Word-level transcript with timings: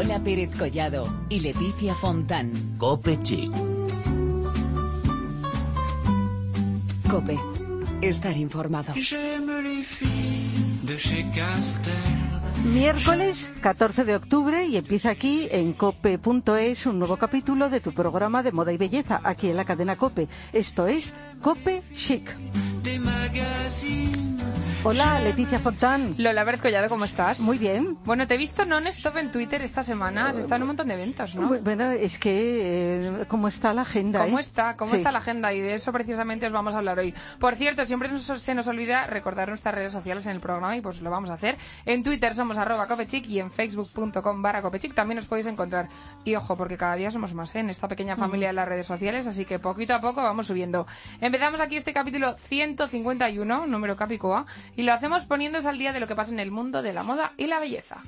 Lola 0.00 0.18
Pérez 0.18 0.56
Collado 0.56 1.26
y 1.28 1.40
Leticia 1.40 1.94
Fontán. 1.94 2.50
Cope 2.78 3.20
Chic. 3.20 3.52
Cope. 7.10 7.38
Estar 8.00 8.34
informado. 8.34 8.94
Miércoles 12.72 13.52
14 13.60 14.04
de 14.06 14.16
octubre 14.16 14.64
y 14.64 14.78
empieza 14.78 15.10
aquí 15.10 15.48
en 15.50 15.74
cope.es 15.74 16.86
un 16.86 16.98
nuevo 16.98 17.18
capítulo 17.18 17.68
de 17.68 17.80
tu 17.80 17.92
programa 17.92 18.42
de 18.42 18.52
moda 18.52 18.72
y 18.72 18.78
belleza, 18.78 19.20
aquí 19.22 19.48
en 19.48 19.58
la 19.58 19.66
cadena 19.66 19.96
Cope. 19.96 20.28
Esto 20.54 20.86
es 20.86 21.14
Cope 21.42 21.82
Chic. 21.92 22.34
Hola, 24.82 25.20
Leticia 25.20 25.58
Fontán. 25.58 26.14
Lola 26.16 26.42
Pérez 26.42 26.62
Collado, 26.62 26.88
¿cómo 26.88 27.04
estás? 27.04 27.38
Muy 27.40 27.58
bien. 27.58 27.98
Bueno, 28.06 28.26
te 28.26 28.34
he 28.34 28.38
visto 28.38 28.64
non-stop 28.64 29.14
en 29.18 29.30
Twitter 29.30 29.60
esta 29.60 29.82
semana. 29.82 30.30
Has 30.30 30.38
estado 30.38 30.56
en 30.56 30.62
un 30.62 30.66
montón 30.68 30.88
de 30.88 30.94
eventos, 30.94 31.34
¿no? 31.34 31.48
Bueno, 31.60 31.90
es 31.90 32.18
que, 32.18 33.02
eh, 33.20 33.24
¿cómo 33.28 33.48
está 33.48 33.74
la 33.74 33.82
agenda? 33.82 34.24
¿Cómo 34.24 34.38
eh? 34.38 34.40
está? 34.40 34.78
¿Cómo 34.78 34.90
Sí. 34.92 34.96
está 34.96 35.12
la 35.12 35.18
agenda? 35.18 35.52
Y 35.52 35.60
de 35.60 35.74
eso 35.74 35.92
precisamente 35.92 36.46
os 36.46 36.52
vamos 36.52 36.72
a 36.74 36.78
hablar 36.78 36.98
hoy. 36.98 37.12
Por 37.38 37.56
cierto, 37.56 37.84
siempre 37.84 38.08
nos- 38.10 38.22
se 38.24 38.54
nos 38.54 38.68
olvida 38.68 39.06
recordar 39.06 39.50
nuestras 39.50 39.74
redes 39.74 39.92
sociales 39.92 40.24
en 40.24 40.32
el 40.32 40.40
programa 40.40 40.74
y 40.74 40.80
pues 40.80 41.02
lo 41.02 41.10
vamos 41.10 41.28
a 41.28 41.34
hacer. 41.34 41.58
En 41.84 42.02
Twitter 42.02 42.34
somos 42.34 42.56
arroba 42.56 42.86
copechic 42.86 43.26
y 43.28 43.38
en 43.38 43.50
facebook.com 43.50 44.40
barra 44.40 44.62
copechic 44.62 44.94
también 44.94 45.18
os 45.18 45.26
podéis 45.26 45.46
encontrar. 45.46 45.90
Y 46.24 46.36
ojo, 46.36 46.56
porque 46.56 46.78
cada 46.78 46.94
día 46.94 47.10
somos 47.10 47.34
más 47.34 47.54
¿eh? 47.54 47.58
en 47.58 47.68
esta 47.68 47.86
pequeña 47.86 48.16
familia 48.16 48.48
de 48.48 48.54
las 48.54 48.66
redes 48.66 48.86
sociales, 48.86 49.26
así 49.26 49.44
que 49.44 49.58
poquito 49.58 49.92
a 49.94 50.00
poco 50.00 50.22
vamos 50.22 50.46
subiendo. 50.46 50.86
Empezamos 51.20 51.60
aquí 51.60 51.76
este 51.76 51.92
capítulo 51.92 52.34
151, 52.38 53.66
número 53.66 53.94
Capicoa, 53.94 54.46
y 54.76 54.82
lo 54.82 54.92
hacemos 54.92 55.24
poniéndose 55.24 55.68
al 55.68 55.78
día 55.78 55.92
de 55.92 56.00
lo 56.00 56.06
que 56.06 56.16
pasa 56.16 56.32
en 56.32 56.40
el 56.40 56.50
mundo 56.50 56.82
de 56.82 56.92
la 56.92 57.02
moda 57.02 57.32
y 57.36 57.46
la 57.46 57.60
belleza. 57.60 58.02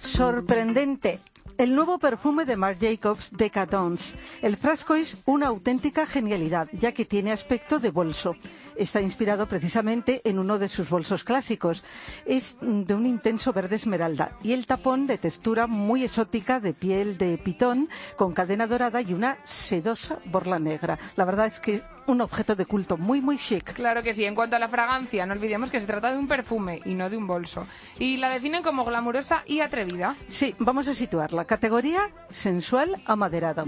Sorprendente. 0.00 1.18
El 1.56 1.74
nuevo 1.74 1.98
perfume 1.98 2.46
de 2.46 2.56
Marc 2.56 2.78
Jacobs 2.80 3.36
Decadence. 3.36 4.16
El 4.40 4.56
frasco 4.56 4.94
es 4.94 5.18
una 5.26 5.48
auténtica 5.48 6.06
genialidad, 6.06 6.68
ya 6.72 6.92
que 6.92 7.04
tiene 7.04 7.32
aspecto 7.32 7.78
de 7.78 7.90
bolso. 7.90 8.34
Está 8.76 9.02
inspirado 9.02 9.46
precisamente 9.46 10.22
en 10.24 10.38
uno 10.38 10.58
de 10.58 10.68
sus 10.68 10.88
bolsos 10.88 11.22
clásicos. 11.22 11.84
Es 12.24 12.56
de 12.62 12.94
un 12.94 13.04
intenso 13.04 13.52
verde 13.52 13.76
esmeralda 13.76 14.32
y 14.42 14.54
el 14.54 14.66
tapón 14.66 15.06
de 15.06 15.18
textura 15.18 15.66
muy 15.66 16.02
exótica 16.02 16.60
de 16.60 16.72
piel 16.72 17.18
de 17.18 17.36
pitón 17.36 17.90
con 18.16 18.32
cadena 18.32 18.66
dorada 18.66 19.02
y 19.02 19.12
una 19.12 19.36
sedosa 19.44 20.18
borla 20.24 20.58
negra. 20.58 20.98
La 21.16 21.26
verdad 21.26 21.46
es 21.46 21.60
que 21.60 21.82
un 22.10 22.20
objeto 22.20 22.54
de 22.56 22.66
culto 22.66 22.96
muy 22.96 23.20
muy 23.20 23.38
chic. 23.38 23.72
Claro 23.72 24.02
que 24.02 24.12
sí. 24.12 24.24
En 24.24 24.34
cuanto 24.34 24.56
a 24.56 24.58
la 24.58 24.68
fragancia, 24.68 25.26
no 25.26 25.32
olvidemos 25.32 25.70
que 25.70 25.80
se 25.80 25.86
trata 25.86 26.12
de 26.12 26.18
un 26.18 26.28
perfume 26.28 26.80
y 26.84 26.94
no 26.94 27.08
de 27.08 27.16
un 27.16 27.26
bolso. 27.26 27.66
Y 27.98 28.16
la 28.16 28.28
definen 28.28 28.62
como 28.62 28.84
glamurosa 28.84 29.42
y 29.46 29.60
atrevida. 29.60 30.16
Sí, 30.28 30.54
vamos 30.58 30.88
a 30.88 30.94
situarla. 30.94 31.44
Categoría 31.44 32.10
sensual 32.30 32.96
amaderada. 33.06 33.64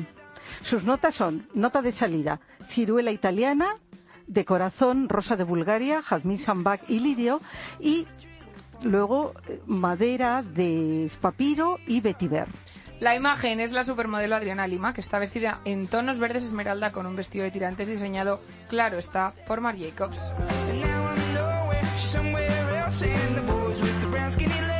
Sus 0.62 0.84
notas 0.84 1.14
son 1.14 1.46
nota 1.54 1.82
de 1.82 1.92
salida, 1.92 2.40
ciruela 2.68 3.10
italiana, 3.10 3.76
de 4.26 4.44
corazón, 4.44 5.08
rosa 5.08 5.36
de 5.36 5.44
Bulgaria, 5.44 6.02
jazmín 6.02 6.38
sambac 6.38 6.88
y 6.88 7.00
lirio 7.00 7.40
y 7.80 8.06
luego 8.82 9.34
eh, 9.48 9.60
madera 9.66 10.42
de 10.42 11.10
papiro 11.20 11.78
y 11.86 12.00
vetiver. 12.00 12.48
La 13.02 13.16
imagen 13.16 13.58
es 13.58 13.72
la 13.72 13.82
supermodelo 13.82 14.36
Adriana 14.36 14.68
Lima, 14.68 14.94
que 14.94 15.00
está 15.00 15.18
vestida 15.18 15.58
en 15.64 15.88
tonos 15.88 16.20
verdes 16.20 16.44
esmeralda 16.44 16.92
con 16.92 17.04
un 17.04 17.16
vestido 17.16 17.42
de 17.42 17.50
tirantes 17.50 17.88
diseñado, 17.88 18.38
claro 18.68 18.96
está, 18.96 19.32
por 19.48 19.60
Marc 19.60 19.76
Jacobs. 19.76 20.30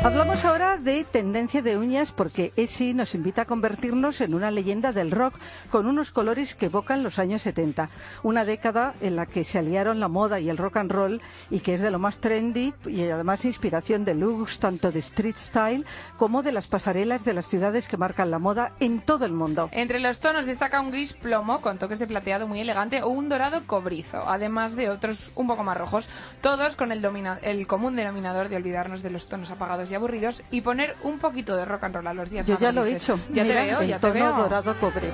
Hablamos 0.04 0.44
ahora 0.44 0.78
de 0.78 1.04
tendencia 1.04 1.62
de 1.62 1.76
uñas 1.76 2.10
porque 2.10 2.50
ESI 2.56 2.92
nos 2.92 3.14
invita 3.14 3.42
a 3.42 3.44
convertirnos 3.44 4.20
en 4.20 4.34
una 4.34 4.50
leyenda 4.50 4.90
del 4.90 5.12
rock 5.12 5.38
con 5.70 5.86
unos 5.86 6.10
colores 6.10 6.56
que 6.56 6.66
evocan 6.66 7.04
los 7.04 7.20
años 7.20 7.42
70. 7.42 7.88
Una 8.24 8.44
década 8.44 8.94
en 9.00 9.14
la 9.14 9.26
que 9.26 9.44
se 9.44 9.60
aliaron 9.60 10.00
la 10.00 10.08
moda 10.08 10.40
y 10.40 10.50
el 10.50 10.58
rock 10.58 10.78
and 10.78 10.90
roll 10.90 11.22
y 11.50 11.60
que 11.60 11.74
es 11.74 11.80
de 11.80 11.92
lo 11.92 12.00
más 12.00 12.18
trendy 12.18 12.74
y 12.84 13.08
además 13.08 13.44
inspiración 13.44 14.04
de 14.04 14.14
looks 14.14 14.58
tanto 14.58 14.90
de 14.90 14.98
street 14.98 15.36
style 15.38 15.86
como 16.16 16.42
de 16.42 16.50
las 16.50 16.66
pasarelas 16.66 17.24
de 17.24 17.34
las 17.34 17.46
ciudades 17.46 17.86
que 17.86 17.96
marcan 17.96 18.32
la 18.32 18.40
moda 18.40 18.72
en 18.80 19.02
todo 19.02 19.24
el 19.24 19.32
mundo. 19.32 19.68
Entre 19.70 20.00
los 20.00 20.18
tonos 20.18 20.46
destaca 20.46 20.80
un 20.80 20.90
gris 20.90 21.12
plomo 21.12 21.60
con 21.60 21.78
toques 21.78 22.00
de 22.00 22.08
plateado 22.08 22.48
muy 22.48 22.60
elegante 22.60 23.02
o 23.02 23.08
un 23.08 23.28
dorado 23.28 23.62
cobrizo, 23.68 24.28
además 24.28 24.74
de 24.74 24.90
otros 24.90 25.30
un 25.36 25.46
poco 25.46 25.62
más 25.62 25.78
rojos, 25.78 26.10
todos 26.40 26.74
con 26.74 26.90
el, 26.90 27.06
el 27.42 27.66
común 27.68 27.94
denominador 27.94 28.48
de 28.48 28.56
olvidarnos 28.56 29.02
de 29.02 29.10
los 29.10 29.28
tonos 29.28 29.52
apagados 29.52 29.91
y 29.92 29.94
aburridos 29.94 30.42
y 30.50 30.62
poner 30.62 30.96
un 31.02 31.18
poquito 31.18 31.54
de 31.56 31.64
rock 31.64 31.84
and 31.84 31.94
roll 31.94 32.06
a 32.08 32.14
los 32.14 32.30
días 32.30 32.46
Yo 32.46 32.54
más 32.54 32.62
ya 32.62 32.72
lo 32.72 32.84
he 32.84 32.96
hecho. 32.96 33.18
Ya 33.32 33.44
Mira, 33.44 33.60
te 33.60 33.66
veo, 33.66 33.80
el 33.82 33.88
ya 33.88 33.98
te 33.98 34.10
veo. 34.10 34.32
dorado 34.36 34.74
cobre. 34.80 35.10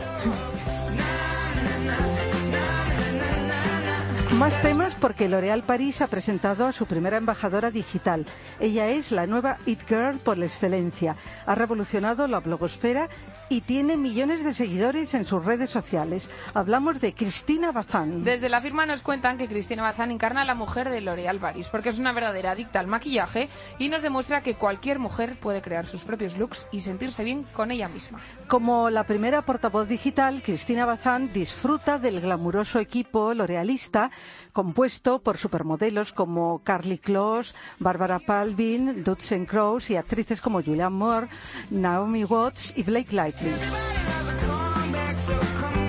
Más 4.39 4.63
temas 4.63 4.95
porque 4.95 5.29
L'Oréal 5.29 5.65
París 5.65 6.01
ha 6.01 6.07
presentado 6.07 6.67
a 6.67 6.73
su 6.73 6.87
primera 6.87 7.17
embajadora 7.17 7.73
digital. 7.73 8.25
Ella 8.61 8.87
es 8.89 9.11
la 9.11 9.27
nueva 9.27 9.59
It 9.67 9.81
Girl 9.89 10.19
por 10.19 10.39
la 10.39 10.47
excelencia. 10.47 11.17
Ha 11.45 11.55
revolucionado 11.57 12.29
la 12.29 12.39
blogosfera 12.39 13.09
y 13.49 13.61
tiene 13.63 13.97
millones 13.97 14.45
de 14.45 14.53
seguidores 14.53 15.15
en 15.15 15.25
sus 15.25 15.45
redes 15.45 15.71
sociales. 15.71 16.29
Hablamos 16.55 17.01
de 17.01 17.15
Cristina 17.15 17.73
Bazán. 17.73 18.25
Desde 18.25 18.49
la 18.49 18.61
firma 18.61 18.87
nos 18.87 19.03
cuentan 19.03 19.39
que 19.39 19.49
Cristina 19.49 19.83
Bazán 19.83 20.11
encarna 20.11 20.43
a 20.43 20.45
la 20.45 20.55
mujer 20.55 20.91
de 20.91 21.01
L'Oréal 21.01 21.39
Paris, 21.39 21.69
porque 21.69 21.89
es 21.89 21.99
una 21.99 22.13
verdadera 22.13 22.53
adicta 22.53 22.81
al 22.81 22.87
maquillaje 22.87 23.49
y 23.79 23.89
nos 23.89 24.03
demuestra 24.03 24.41
que 24.41 24.55
cualquier 24.55 24.99
mujer 24.99 25.37
puede 25.41 25.63
crear 25.63 25.87
sus 25.87 26.05
propios 26.05 26.37
looks 26.37 26.67
y 26.73 26.81
sentirse 26.81 27.25
bien 27.25 27.45
con 27.53 27.71
ella 27.71 27.89
misma. 27.89 28.19
Como 28.47 28.91
la 28.91 29.05
primera 29.05 29.43
portavoz 29.43 29.89
digital, 29.89 30.43
Cristina 30.45 30.85
Bazán 30.85 31.33
disfruta 31.33 31.99
del 31.99 32.21
glamuroso 32.21 32.79
equipo 32.79 33.35
l'orealista 33.35 34.11
compuesto 34.53 35.21
por 35.21 35.39
supermodelos 35.39 36.13
como 36.13 36.63
Carly 36.65 36.99
Close, 36.99 37.55
Barbara 37.79 38.19
Palvin, 38.19 39.05
Dudson 39.05 39.47
Crows 39.47 39.89
y 39.91 39.97
actrices 39.97 40.41
como 40.41 40.63
Julianne 40.63 40.97
Moore, 40.97 41.29
Naomi 41.71 42.25
Watts 42.25 42.73
y 42.77 42.83
Blake 42.83 43.13
Lively. 43.13 43.38
Everybody 43.41 43.95
has 44.11 44.29
a 44.29 44.37
comeback, 44.47 45.17
so 45.17 45.39
come 45.61 45.79
on. 45.79 45.88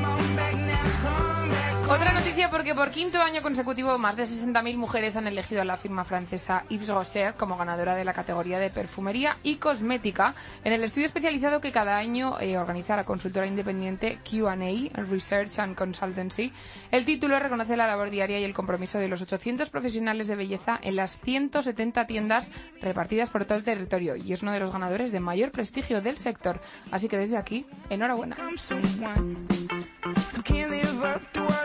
Otra 1.90 2.14
noticia 2.14 2.52
porque 2.52 2.76
por 2.76 2.92
quinto 2.92 3.20
año 3.20 3.42
consecutivo 3.42 3.98
más 3.98 4.16
de 4.16 4.26
60.000 4.26 4.78
mujeres 4.78 5.18
han 5.18 5.26
elegido 5.26 5.64
a 5.64 5.66
la 5.66 5.76
firma 5.76 6.06
francesa 6.06 6.64
Yves 6.70 6.90
Rocher 6.90 7.34
como 7.34 7.58
ganadora 7.58 7.96
de 7.96 8.06
la 8.06 8.14
categoría 8.14 8.60
de 8.60 8.70
perfumería 8.70 9.38
y 9.42 9.56
cosmética 9.56 10.36
en 10.64 10.74
el 10.74 10.84
estudio 10.84 11.08
especializado 11.08 11.62
que 11.62 11.72
cada 11.72 11.98
año 11.98 12.40
eh, 12.40 12.60
organiza 12.60 12.96
la 12.96 13.06
consultora 13.06 13.48
independiente 13.48 14.20
Q&A, 14.30 15.02
Research 15.02 15.58
and 15.58 15.76
Consultancy. 15.76 16.54
El 16.92 17.06
título 17.06 17.40
reconoce 17.40 17.76
la 17.76 17.88
labor 17.88 18.12
diaria 18.12 18.40
y 18.40 18.44
el 18.44 18.54
compromiso 18.54 19.00
de 19.00 19.08
los 19.08 19.24
800 19.24 19.72
profesionales 19.72 20.28
de 20.28 20.36
belleza 20.36 20.80
en 20.84 20.96
las 20.96 21.20
170 21.20 22.06
tiendas 22.06 22.52
repartidas 22.82 23.32
por 23.32 23.46
todo 23.46 23.58
el 23.58 23.64
territorio 23.64 24.16
y 24.16 24.32
es 24.32 24.44
uno 24.44 24.52
de 24.52 24.60
los 24.60 24.72
ganadores 24.72 25.12
de 25.12 25.22
mayor 25.22 25.52
prestigio 25.52 26.02
del 26.02 26.20
sector. 26.20 26.62
Así 26.92 27.08
que 27.08 27.18
desde 27.18 27.38
aquí, 27.38 27.66
enhorabuena. 27.90 28.36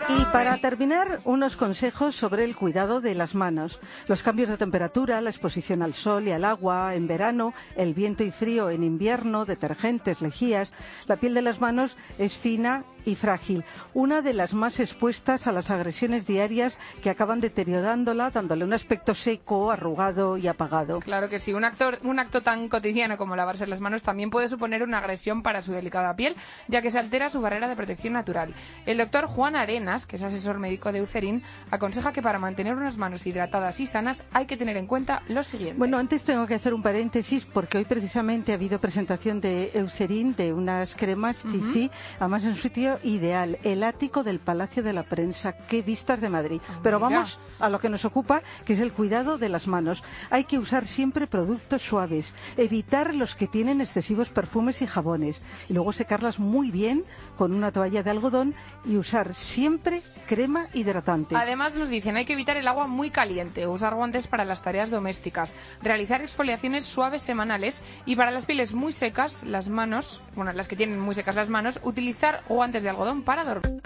Y 0.08 0.24
para 0.32 0.56
terminar, 0.58 1.20
unos 1.24 1.56
consejos 1.56 2.16
sobre 2.16 2.44
el 2.44 2.56
cuidado 2.56 3.00
de 3.00 3.14
las 3.14 3.34
manos. 3.34 3.80
Los 4.06 4.22
cambios 4.22 4.50
de 4.50 4.56
temperatura, 4.56 5.20
la 5.20 5.30
exposición 5.30 5.82
al 5.82 5.94
sol 5.94 6.26
y 6.26 6.32
al 6.32 6.44
agua 6.44 6.94
en 6.94 7.06
verano, 7.06 7.54
el 7.76 7.94
viento 7.94 8.24
y 8.24 8.30
frío 8.30 8.70
en 8.70 8.82
invierno, 8.82 9.44
detergentes, 9.44 10.20
lejías. 10.20 10.72
La 11.06 11.16
piel 11.16 11.34
de 11.34 11.42
las 11.42 11.60
manos 11.60 11.96
es 12.18 12.34
fina 12.34 12.84
y 13.04 13.14
frágil, 13.14 13.64
una 13.92 14.22
de 14.22 14.32
las 14.32 14.54
más 14.54 14.80
expuestas 14.80 15.46
a 15.46 15.52
las 15.52 15.70
agresiones 15.70 16.26
diarias 16.26 16.78
que 17.02 17.10
acaban 17.10 17.40
deteriorándola, 17.40 18.30
dándole 18.30 18.64
un 18.64 18.72
aspecto 18.72 19.14
seco, 19.14 19.70
arrugado 19.70 20.36
y 20.36 20.48
apagado. 20.48 21.00
Claro 21.00 21.28
que 21.28 21.40
sí, 21.40 21.52
un, 21.52 21.64
actor, 21.64 21.98
un 22.02 22.18
acto 22.18 22.40
tan 22.40 22.68
cotidiano 22.68 23.16
como 23.16 23.36
lavarse 23.36 23.66
las 23.66 23.80
manos 23.80 24.02
también 24.02 24.30
puede 24.30 24.48
suponer 24.48 24.82
una 24.82 24.98
agresión 24.98 25.42
para 25.42 25.62
su 25.62 25.72
delicada 25.72 26.14
piel, 26.16 26.36
ya 26.68 26.82
que 26.82 26.90
se 26.90 26.98
altera 26.98 27.30
su 27.30 27.40
barrera 27.40 27.68
de 27.68 27.76
protección 27.76 28.14
natural. 28.14 28.54
El 28.86 28.98
doctor 28.98 29.26
Juan 29.26 29.56
Arenas, 29.56 30.06
que 30.06 30.16
es 30.16 30.22
asesor 30.22 30.58
médico 30.58 30.92
de 30.92 30.98
Eucerin, 30.98 31.42
aconseja 31.70 32.12
que 32.12 32.22
para 32.22 32.38
mantener 32.38 32.74
unas 32.74 32.96
manos 32.96 33.26
hidratadas 33.26 33.80
y 33.80 33.86
sanas 33.86 34.28
hay 34.32 34.46
que 34.46 34.56
tener 34.56 34.76
en 34.76 34.86
cuenta 34.86 35.22
lo 35.28 35.42
siguiente. 35.42 35.78
Bueno, 35.78 35.98
antes 35.98 36.24
tengo 36.24 36.46
que 36.46 36.54
hacer 36.54 36.74
un 36.74 36.82
paréntesis 36.82 37.44
porque 37.44 37.78
hoy 37.78 37.84
precisamente 37.84 38.52
ha 38.52 38.54
habido 38.56 38.78
presentación 38.78 39.40
de 39.40 39.70
Eucerin, 39.74 40.34
de 40.34 40.52
unas 40.52 40.94
cremas 40.94 41.36
Cici, 41.36 41.90
además 42.18 42.44
en 42.44 42.50
un 42.50 42.56
sitio 42.56 42.93
ideal, 43.02 43.58
el 43.64 43.82
ático 43.82 44.22
del 44.22 44.38
Palacio 44.38 44.82
de 44.82 44.92
la 44.92 45.02
Prensa. 45.02 45.52
Qué 45.52 45.82
vistas 45.82 46.20
de 46.20 46.28
Madrid. 46.28 46.60
Pero 46.82 46.98
mira. 46.98 47.08
vamos 47.08 47.40
a 47.60 47.68
lo 47.68 47.78
que 47.78 47.88
nos 47.88 48.04
ocupa, 48.04 48.42
que 48.64 48.74
es 48.74 48.80
el 48.80 48.92
cuidado 48.92 49.38
de 49.38 49.48
las 49.48 49.66
manos. 49.66 50.02
Hay 50.30 50.44
que 50.44 50.58
usar 50.58 50.86
siempre 50.86 51.26
productos 51.26 51.82
suaves, 51.82 52.34
evitar 52.56 53.14
los 53.14 53.34
que 53.34 53.46
tienen 53.46 53.80
excesivos 53.80 54.28
perfumes 54.28 54.82
y 54.82 54.86
jabones, 54.86 55.42
y 55.68 55.74
luego 55.74 55.92
secarlas 55.92 56.38
muy 56.38 56.70
bien 56.70 57.04
con 57.36 57.52
una 57.52 57.72
toalla 57.72 58.02
de 58.02 58.10
algodón 58.10 58.54
y 58.84 58.96
usar 58.96 59.34
siempre 59.34 60.02
crema 60.26 60.66
hidratante. 60.72 61.36
Además 61.36 61.76
nos 61.76 61.88
dicen 61.88 62.16
hay 62.16 62.24
que 62.24 62.32
evitar 62.32 62.56
el 62.56 62.68
agua 62.68 62.86
muy 62.86 63.10
caliente, 63.10 63.66
usar 63.66 63.94
guantes 63.94 64.26
para 64.26 64.44
las 64.44 64.62
tareas 64.62 64.90
domésticas, 64.90 65.54
realizar 65.82 66.22
exfoliaciones 66.22 66.84
suaves 66.84 67.22
semanales 67.22 67.82
y 68.06 68.16
para 68.16 68.30
las 68.30 68.46
pieles 68.46 68.74
muy 68.74 68.92
secas, 68.92 69.42
las 69.42 69.68
manos, 69.68 70.22
bueno, 70.34 70.52
las 70.52 70.68
que 70.68 70.76
tienen 70.76 70.98
muy 70.98 71.14
secas 71.14 71.36
las 71.36 71.48
manos, 71.48 71.80
utilizar 71.82 72.42
guantes 72.48 72.83
de 72.84 72.90
algodón 72.90 73.22
para 73.22 73.44
dormir. 73.44 73.82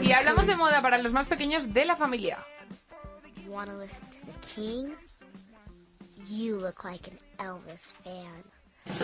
Y 0.00 0.12
hablamos 0.12 0.46
de 0.46 0.56
moda 0.56 0.80
para 0.80 0.98
los 0.98 1.12
más 1.12 1.26
pequeños 1.26 1.74
de 1.74 1.84
la 1.84 1.96
familia. 1.96 2.38
Wanna 3.48 3.76
listen 3.76 4.08
to 4.08 4.26
the 4.26 4.54
king? 4.54 4.94
You 6.28 6.58
look 6.58 6.84
like 6.84 7.10
an 7.10 7.18
Elvis 7.38 7.92
fan. 8.04 8.59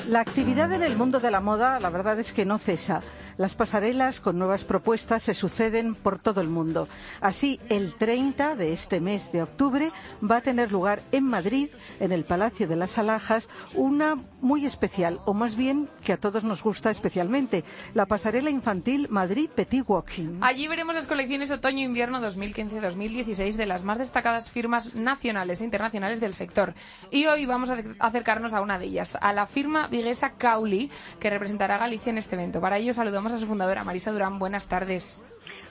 La 0.08 0.20
actividad 0.20 0.72
en 0.72 0.82
el 0.82 0.96
mundo 0.96 1.20
de 1.20 1.30
la 1.30 1.40
moda, 1.40 1.80
la 1.80 1.90
verdad 1.90 2.18
es 2.20 2.32
que 2.32 2.44
no 2.44 2.58
cesa. 2.58 3.00
Las 3.38 3.54
pasarelas 3.54 4.20
con 4.20 4.38
nuevas 4.38 4.64
propuestas 4.64 5.24
se 5.24 5.34
suceden 5.34 5.94
por 5.94 6.18
todo 6.18 6.40
el 6.40 6.48
mundo. 6.48 6.88
Así, 7.20 7.60
el 7.68 7.92
30 7.94 8.56
de 8.56 8.72
este 8.72 9.00
mes 9.00 9.30
de 9.32 9.42
octubre 9.42 9.90
va 10.22 10.38
a 10.38 10.40
tener 10.40 10.72
lugar 10.72 11.02
en 11.12 11.24
Madrid, 11.24 11.68
en 12.00 12.12
el 12.12 12.24
Palacio 12.24 12.66
de 12.66 12.76
las 12.76 12.96
Alhajas, 12.96 13.48
una 13.74 14.16
muy 14.40 14.64
especial, 14.64 15.20
o 15.26 15.34
más 15.34 15.54
bien 15.56 15.90
que 16.02 16.14
a 16.14 16.16
todos 16.16 16.44
nos 16.44 16.62
gusta 16.62 16.90
especialmente, 16.90 17.64
la 17.92 18.06
pasarela 18.06 18.48
infantil 18.48 19.08
Madrid 19.10 19.50
Petit 19.54 19.84
Walking. 19.86 20.38
Allí 20.40 20.66
veremos 20.68 20.94
las 20.94 21.06
colecciones 21.06 21.50
otoño-invierno 21.50 22.22
2015-2016 22.22 23.56
de 23.56 23.66
las 23.66 23.82
más 23.82 23.98
destacadas 23.98 24.50
firmas 24.50 24.94
nacionales 24.94 25.60
e 25.60 25.64
internacionales 25.64 26.20
del 26.20 26.32
sector. 26.32 26.74
Y 27.10 27.26
hoy 27.26 27.44
vamos 27.44 27.70
a 27.70 27.82
acercarnos 27.98 28.54
a 28.54 28.62
una 28.62 28.78
de 28.78 28.86
ellas, 28.86 29.18
a 29.20 29.34
la 29.34 29.46
firma 29.46 29.65
viguesa 29.90 30.32
Cauli, 30.36 30.90
que 31.20 31.30
representará 31.30 31.76
a 31.76 31.78
Galicia 31.78 32.10
en 32.10 32.18
este 32.18 32.34
evento. 32.34 32.60
Para 32.60 32.78
ello 32.78 32.92
saludamos 32.92 33.32
a 33.32 33.38
su 33.38 33.46
fundadora, 33.46 33.84
Marisa 33.84 34.12
Durán. 34.12 34.38
Buenas 34.38 34.66
tardes. 34.66 35.20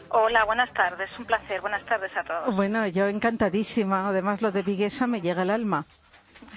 Hola, 0.10 0.46
buenas 0.46 0.72
tardes. 0.74 1.10
Un 1.20 1.26
placer. 1.26 1.62
Buenas 1.62 1.86
tardes 1.86 2.12
a 2.16 2.24
todos. 2.24 2.56
Bueno, 2.56 2.88
yo 2.88 3.08
encantadísima. 3.08 4.08
Además, 4.10 4.42
lo 4.42 4.52
de 4.52 4.64
viguesa 4.64 5.08
me 5.08 5.22
llega 5.22 5.42
al 5.42 5.50
alma. 5.50 5.86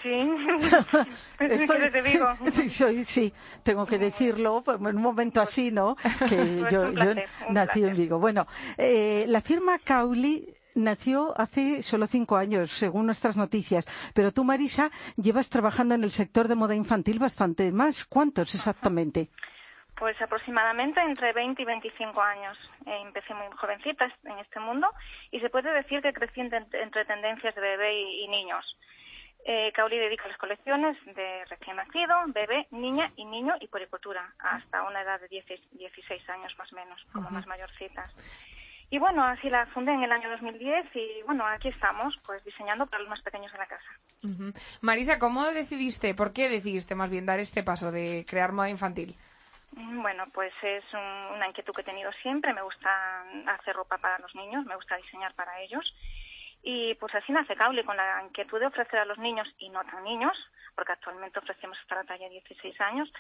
Sí, 0.03 0.11
Estoy... 1.41 1.91
de 1.91 2.03
Vigo. 2.03 2.27
Sí, 2.69 3.05
sí, 3.05 3.35
tengo 3.63 3.87
que 3.87 3.99
decirlo 3.99 4.63
pues, 4.65 4.79
en 4.79 4.97
un 4.97 5.03
momento 5.03 5.41
así, 5.41 5.71
¿no? 5.71 5.97
Que 6.29 6.65
yo, 6.71 6.93
yo 6.93 7.15
nací 7.51 7.85
en 7.85 7.97
Vigo. 7.97 8.19
Bueno, 8.19 8.47
eh, 8.77 9.25
la 9.29 9.41
firma 9.41 9.79
Cauli 9.79 10.55
nació 10.75 11.35
hace 11.39 11.83
solo 11.83 12.07
cinco 12.07 12.37
años, 12.37 12.71
según 12.71 13.07
nuestras 13.07 13.37
noticias. 13.37 13.87
Pero 14.15 14.33
tú, 14.33 14.45
Marisa, 14.45 14.91
llevas 15.17 15.51
trabajando 15.51 15.95
en 15.95 16.05
el 16.05 16.11
sector 16.11 16.49
de 16.49 16.55
moda 16.55 16.75
infantil 16.75 17.19
bastante 17.19 17.73
más. 17.73 18.05
¿Cuántos 18.05 18.55
exactamente? 18.55 19.29
Pues 19.99 20.21
aproximadamente 20.23 21.01
entre 21.01 21.33
20 21.33 21.61
y 21.61 21.65
25 21.65 22.23
años. 22.23 22.57
Eh, 22.87 23.01
empecé 23.03 23.35
muy 23.35 23.47
jovencita 23.57 24.07
en 24.25 24.39
este 24.39 24.61
mundo 24.61 24.89
y 25.33 25.41
se 25.41 25.51
puede 25.51 25.73
decir 25.73 26.01
que 26.03 26.13
crecí 26.13 26.41
entre 26.41 27.05
tendencias 27.05 27.55
de 27.55 27.61
bebé 27.61 28.01
y, 28.01 28.29
niños. 28.29 28.65
Eh, 29.45 29.73
Cauli 29.73 29.99
dedica 29.99 30.29
las 30.29 30.37
colecciones 30.37 30.97
de 31.05 31.45
recién 31.47 31.77
nacido, 31.77 32.15
bebé, 32.29 32.67
niña 32.71 33.11
y 33.17 33.25
niño 33.25 33.55
y 33.61 33.67
poricultura, 33.69 34.35
hasta 34.39 34.83
una 34.83 35.03
edad 35.03 35.21
de 35.21 35.29
16 35.29 36.31
años 36.31 36.55
más 36.59 36.73
o 36.73 36.77
menos, 36.77 37.05
como 37.13 37.31
más 37.31 37.47
mayorcitas. 37.47 38.13
Y 38.91 38.99
bueno, 38.99 39.23
así 39.23 39.51
la 39.51 39.67
fundé 39.67 39.93
en 39.93 40.03
el 40.03 40.13
año 40.13 40.31
2010 40.31 40.87
y 40.95 41.23
bueno, 41.27 41.47
aquí 41.47 41.69
estamos, 41.69 42.19
pues 42.25 42.43
diseñando 42.45 42.87
para 42.87 43.03
los 43.03 43.11
más 43.11 43.21
pequeños 43.23 43.53
de 43.53 43.59
la 43.59 43.67
casa. 43.67 43.91
Marisa, 44.81 45.19
¿cómo 45.19 45.45
decidiste, 45.47 46.15
por 46.15 46.33
qué 46.33 46.49
decidiste 46.49 46.95
más 46.95 47.11
bien 47.11 47.27
dar 47.27 47.39
este 47.39 47.63
paso 47.63 47.93
de 47.93 48.25
crear 48.27 48.53
moda 48.53 48.71
infantil? 48.71 49.15
Mm, 49.73 50.01
bueno, 50.01 50.25
pues 50.33 50.53
es 50.63 50.85
una 50.93 51.47
inquietud 51.47 51.75
que 51.75 51.83
he 51.83 51.85
tenido 51.85 52.11
siempre. 52.23 52.55
Me 52.55 52.63
gusta 52.63 53.25
hacer 53.59 53.77
ropa 53.77 53.99
para 53.99 54.19
los 54.21 54.35
niños, 54.35 54.65
me 54.65 54.77
gusta 54.77 54.97
diseñar 54.97 55.35
para 55.35 55.61
ellos. 55.61 55.85
Y 56.63 56.95
pues 56.97 57.15
así 57.15 57.31
nace 57.33 57.55
Cable, 57.55 57.85
con 57.85 57.97
la 57.97 58.23
inquietud 58.25 58.59
de 58.59 58.67
ofrecer 58.67 58.99
a 59.01 59.05
los 59.05 59.19
niños 59.19 59.47
y 59.59 59.69
no 59.69 59.85
tan 59.85 60.03
niños, 60.03 60.37
porque 60.75 60.93
actualmente 60.93 61.39
ofrecemos 61.39 61.79
hasta 61.81 61.97
la 61.97 62.05
talla 62.05 62.29
16 62.29 62.81
años, 62.81 63.13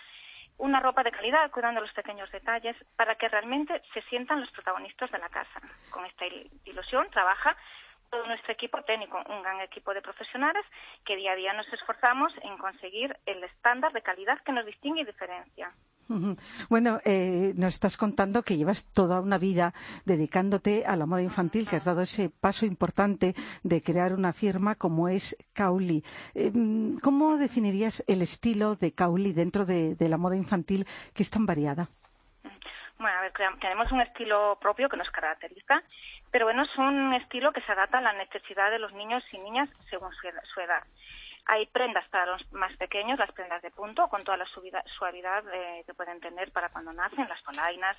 una 0.58 0.80
ropa 0.80 1.02
de 1.02 1.12
calidad, 1.12 1.50
cuidando 1.50 1.80
los 1.80 1.92
pequeños 1.92 2.30
detalles, 2.30 2.76
para 2.96 3.14
que 3.14 3.28
realmente 3.28 3.82
se 3.94 4.02
sientan 4.02 4.40
los 4.40 4.50
protagonistas 4.50 5.10
de 5.10 5.18
la 5.18 5.28
casa. 5.28 5.60
Con 5.90 6.04
esta 6.04 6.26
ilusión 6.64 7.08
trabaja 7.10 7.56
todo 8.10 8.26
nuestro 8.26 8.52
equipo 8.52 8.82
técnico, 8.82 9.22
un 9.28 9.42
gran 9.42 9.60
equipo 9.60 9.92
de 9.92 10.02
profesionales 10.02 10.64
que 11.04 11.16
día 11.16 11.32
a 11.32 11.36
día 11.36 11.52
nos 11.52 11.70
esforzamos 11.72 12.32
en 12.42 12.56
conseguir 12.58 13.16
el 13.26 13.42
estándar 13.44 13.92
de 13.92 14.02
calidad 14.02 14.38
que 14.44 14.52
nos 14.52 14.66
distingue 14.66 15.02
y 15.02 15.04
diferencia. 15.04 15.72
Bueno, 16.70 17.00
eh, 17.04 17.52
nos 17.56 17.74
estás 17.74 17.98
contando 17.98 18.42
que 18.42 18.56
llevas 18.56 18.90
toda 18.92 19.20
una 19.20 19.36
vida 19.36 19.74
dedicándote 20.06 20.86
a 20.86 20.96
la 20.96 21.04
moda 21.04 21.22
infantil, 21.22 21.68
que 21.68 21.76
has 21.76 21.84
dado 21.84 22.00
ese 22.00 22.30
paso 22.30 22.64
importante 22.64 23.34
de 23.62 23.82
crear 23.82 24.14
una 24.14 24.32
firma 24.32 24.74
como 24.74 25.08
es 25.08 25.36
Cauli. 25.52 26.02
Eh, 26.34 26.50
¿Cómo 27.02 27.36
definirías 27.36 28.02
el 28.06 28.22
estilo 28.22 28.74
de 28.74 28.94
Cauli 28.94 29.32
dentro 29.32 29.66
de, 29.66 29.96
la 29.98 30.16
moda 30.16 30.36
infantil 30.36 30.86
que 31.14 31.22
es 31.22 31.30
tan 31.30 31.44
variada? 31.44 31.88
Bueno, 32.98 33.18
a 33.18 33.20
ver, 33.20 33.32
tenemos 33.60 33.92
un 33.92 34.00
estilo 34.00 34.58
propio 34.60 34.88
que 34.88 34.96
nos 34.96 35.10
caracteriza, 35.10 35.82
pero 36.32 36.46
bueno, 36.46 36.64
es 36.64 36.78
un 36.78 37.12
estilo 37.14 37.52
que 37.52 37.60
se 37.60 37.72
adapta 37.72 37.98
a 37.98 38.00
la 38.00 38.14
necesidad 38.14 38.70
de 38.70 38.78
los 38.78 38.92
niños 38.94 39.22
y 39.30 39.38
niñas 39.38 39.68
según 39.90 40.10
su 40.14 40.60
edad. 40.60 40.82
Hay 41.48 41.66
prendas 41.66 42.06
para 42.08 42.26
los 42.26 42.52
más 42.52 42.76
pequeños, 42.76 43.18
las 43.18 43.32
prendas 43.32 43.62
de 43.62 43.70
punto, 43.70 44.06
con 44.08 44.22
toda 44.22 44.36
la 44.36 44.46
suavidad 44.46 45.44
eh, 45.52 45.82
que 45.86 45.94
pueden 45.94 46.20
tener 46.20 46.52
para 46.52 46.68
cuando 46.68 46.92
nacen, 46.92 47.28
las 47.28 47.42
polainas, 47.42 47.96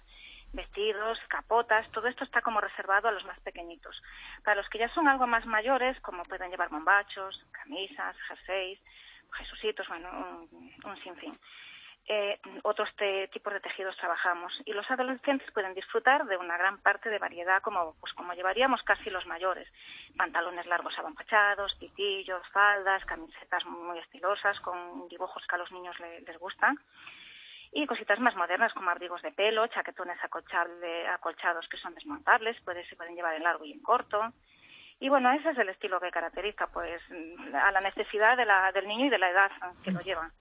vestidos, 0.54 1.18
capotas, 1.28 1.90
todo 1.92 2.08
esto 2.08 2.24
está 2.24 2.42
como 2.42 2.62
reservado 2.62 3.08
a 3.08 3.12
los 3.12 3.26
más 3.26 3.40
pequeñitos. 3.42 4.02
Para 4.44 4.56
los 4.56 4.70
que 4.70 4.78
ya 4.78 4.94
son 4.94 5.08
algo 5.08 5.26
más 5.28 5.46
mayores, 5.46 6.00
como 6.02 6.22
pueden 6.24 6.52
llevar 6.52 6.70
bombachos, 6.70 7.44
camisas, 7.52 8.16
jerseys, 8.28 8.80
jesucitos, 9.34 9.88
bueno, 9.88 10.48
un 10.86 11.04
sinfín 11.04 11.38
eh, 12.12 12.40
otros 12.64 12.90
tipos 13.32 13.54
de 13.54 13.60
tejidos 13.60 13.96
trabajamos. 13.98 14.52
Y 14.66 14.74
los 14.74 14.90
adolescentes 14.90 15.52
pueden 15.52 15.76
disfrutar 15.76 16.26
de 16.26 16.38
una 16.38 16.58
gran 16.58 16.80
parte 16.80 17.08
de 17.08 17.20
variedad 17.20 17.62
como, 17.62 17.94
pues, 18.02 18.14
como 18.14 18.34
llevaríamos 18.34 18.82
casi 18.82 19.12
los 19.12 19.28
mayores. 19.28 19.68
Pantalones 20.18 20.66
largos 20.66 20.98
abampachados, 20.98 21.76
pitillos, 21.76 22.42
faldas, 22.52 23.06
camisetas 23.06 23.64
muy 23.68 24.00
estilosas 24.00 24.60
con 24.62 25.08
dibujos 25.08 25.46
que 25.48 25.56
a 25.56 25.60
los 25.60 25.72
niños 25.72 25.96
les 26.00 26.40
gustan. 26.40 26.80
Y 27.72 27.86
cositas 27.86 28.20
más 28.20 28.36
modernas 28.36 28.74
como 28.74 28.90
abrigos 28.90 29.22
de 29.22 29.32
pelo, 29.32 29.68
chaquetones 29.68 30.18
acolchados 30.24 31.68
que 31.70 31.78
son 31.78 31.94
desmontables, 31.94 32.58
se 32.90 32.96
pueden 32.96 33.16
llevar 33.16 33.36
en 33.36 33.44
largo 33.44 33.66
y 33.66 33.72
en 33.72 33.84
corto. 33.84 34.34
Y 35.00 35.10
bueno, 35.10 35.32
ese 35.32 35.52
es 35.52 35.58
el 35.60 35.70
estilo 35.70 36.00
que 36.00 36.10
caracteriza 36.10 36.66
pues 36.74 37.00
a 37.54 37.72
la 37.72 37.82
necesidad 37.82 38.36
de 38.36 38.46
la, 38.46 38.72
del 38.72 38.88
niño 38.88 39.06
y 39.06 39.10
de 39.10 39.20
la 39.20 39.30
edad 39.30 39.52
que 39.84 39.92
lo 39.92 40.02
lleva. 40.02 40.32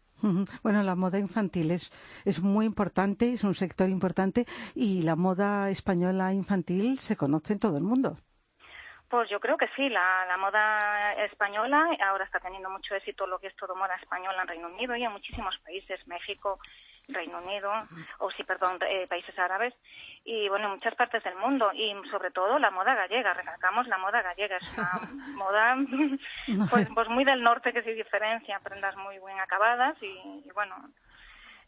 Bueno, 0.63 0.83
la 0.83 0.95
moda 0.95 1.19
infantil 1.19 1.71
es, 1.71 1.91
es 2.25 2.43
muy 2.43 2.67
importante, 2.67 3.33
es 3.33 3.45
un 3.45 3.55
sector 3.55 3.89
importante 3.89 4.47
y 4.75 5.03
la 5.03 5.17
moda 5.17 5.71
española 5.71 6.33
infantil 6.33 6.99
se 6.99 7.17
conoce 7.17 7.53
en 7.55 7.61
todo 7.61 7.77
el 7.77 7.85
mundo. 7.85 8.17
Pues 9.09 9.31
yo 9.31 9.41
creo 9.41 9.57
que 9.57 9.69
sí, 9.75 9.89
la, 9.89 10.27
la, 10.27 10.37
moda 10.37 11.15
española 11.25 11.97
ahora 12.05 12.25
está 12.25 12.41
teniendo 12.41 12.69
mucho 12.69 12.95
éxito 12.95 13.27
lo 13.27 13.39
que 13.39 13.47
es 13.47 13.57
todo 13.57 13.75
moda 13.75 13.95
española 13.95 14.43
en 14.43 14.49
Reino 14.49 14.69
Unido 14.69 14.95
y 14.97 15.03
en 15.03 15.13
muchísimos 15.13 15.57
países, 15.65 16.07
México, 16.07 16.59
Reino 17.09 17.39
Unido, 17.39 17.73
o 18.19 18.31
sí, 18.31 18.45
perdón, 18.45 18.79
eh, 18.87 19.07
países 19.09 19.39
árabes, 19.39 19.75
y 20.25 20.49
bueno, 20.49 20.67
en 20.67 20.73
muchas 20.73 20.95
partes 20.95 21.25
del 21.25 21.37
mundo, 21.37 21.71
y 21.73 21.93
sobre 22.11 22.31
todo 22.31 22.59
la 22.59 22.71
moda 22.71 22.95
gallega, 22.95 23.33
recalcamos 23.35 23.89
la 23.89 23.99
moda 23.99 24.23
gallega, 24.23 24.59
es 24.59 24.79
una 24.79 24.91
moda 25.37 25.77
pues, 26.71 26.89
pues, 26.95 27.09
muy 27.09 27.25
del 27.25 27.43
norte 27.43 27.73
que 27.73 27.83
se 27.83 27.95
diferencia, 27.95 28.61
prendas 28.61 28.97
muy 28.97 29.19
bien 29.19 29.41
acabadas 29.41 29.97
y 30.03 30.45
bueno, 30.55 30.75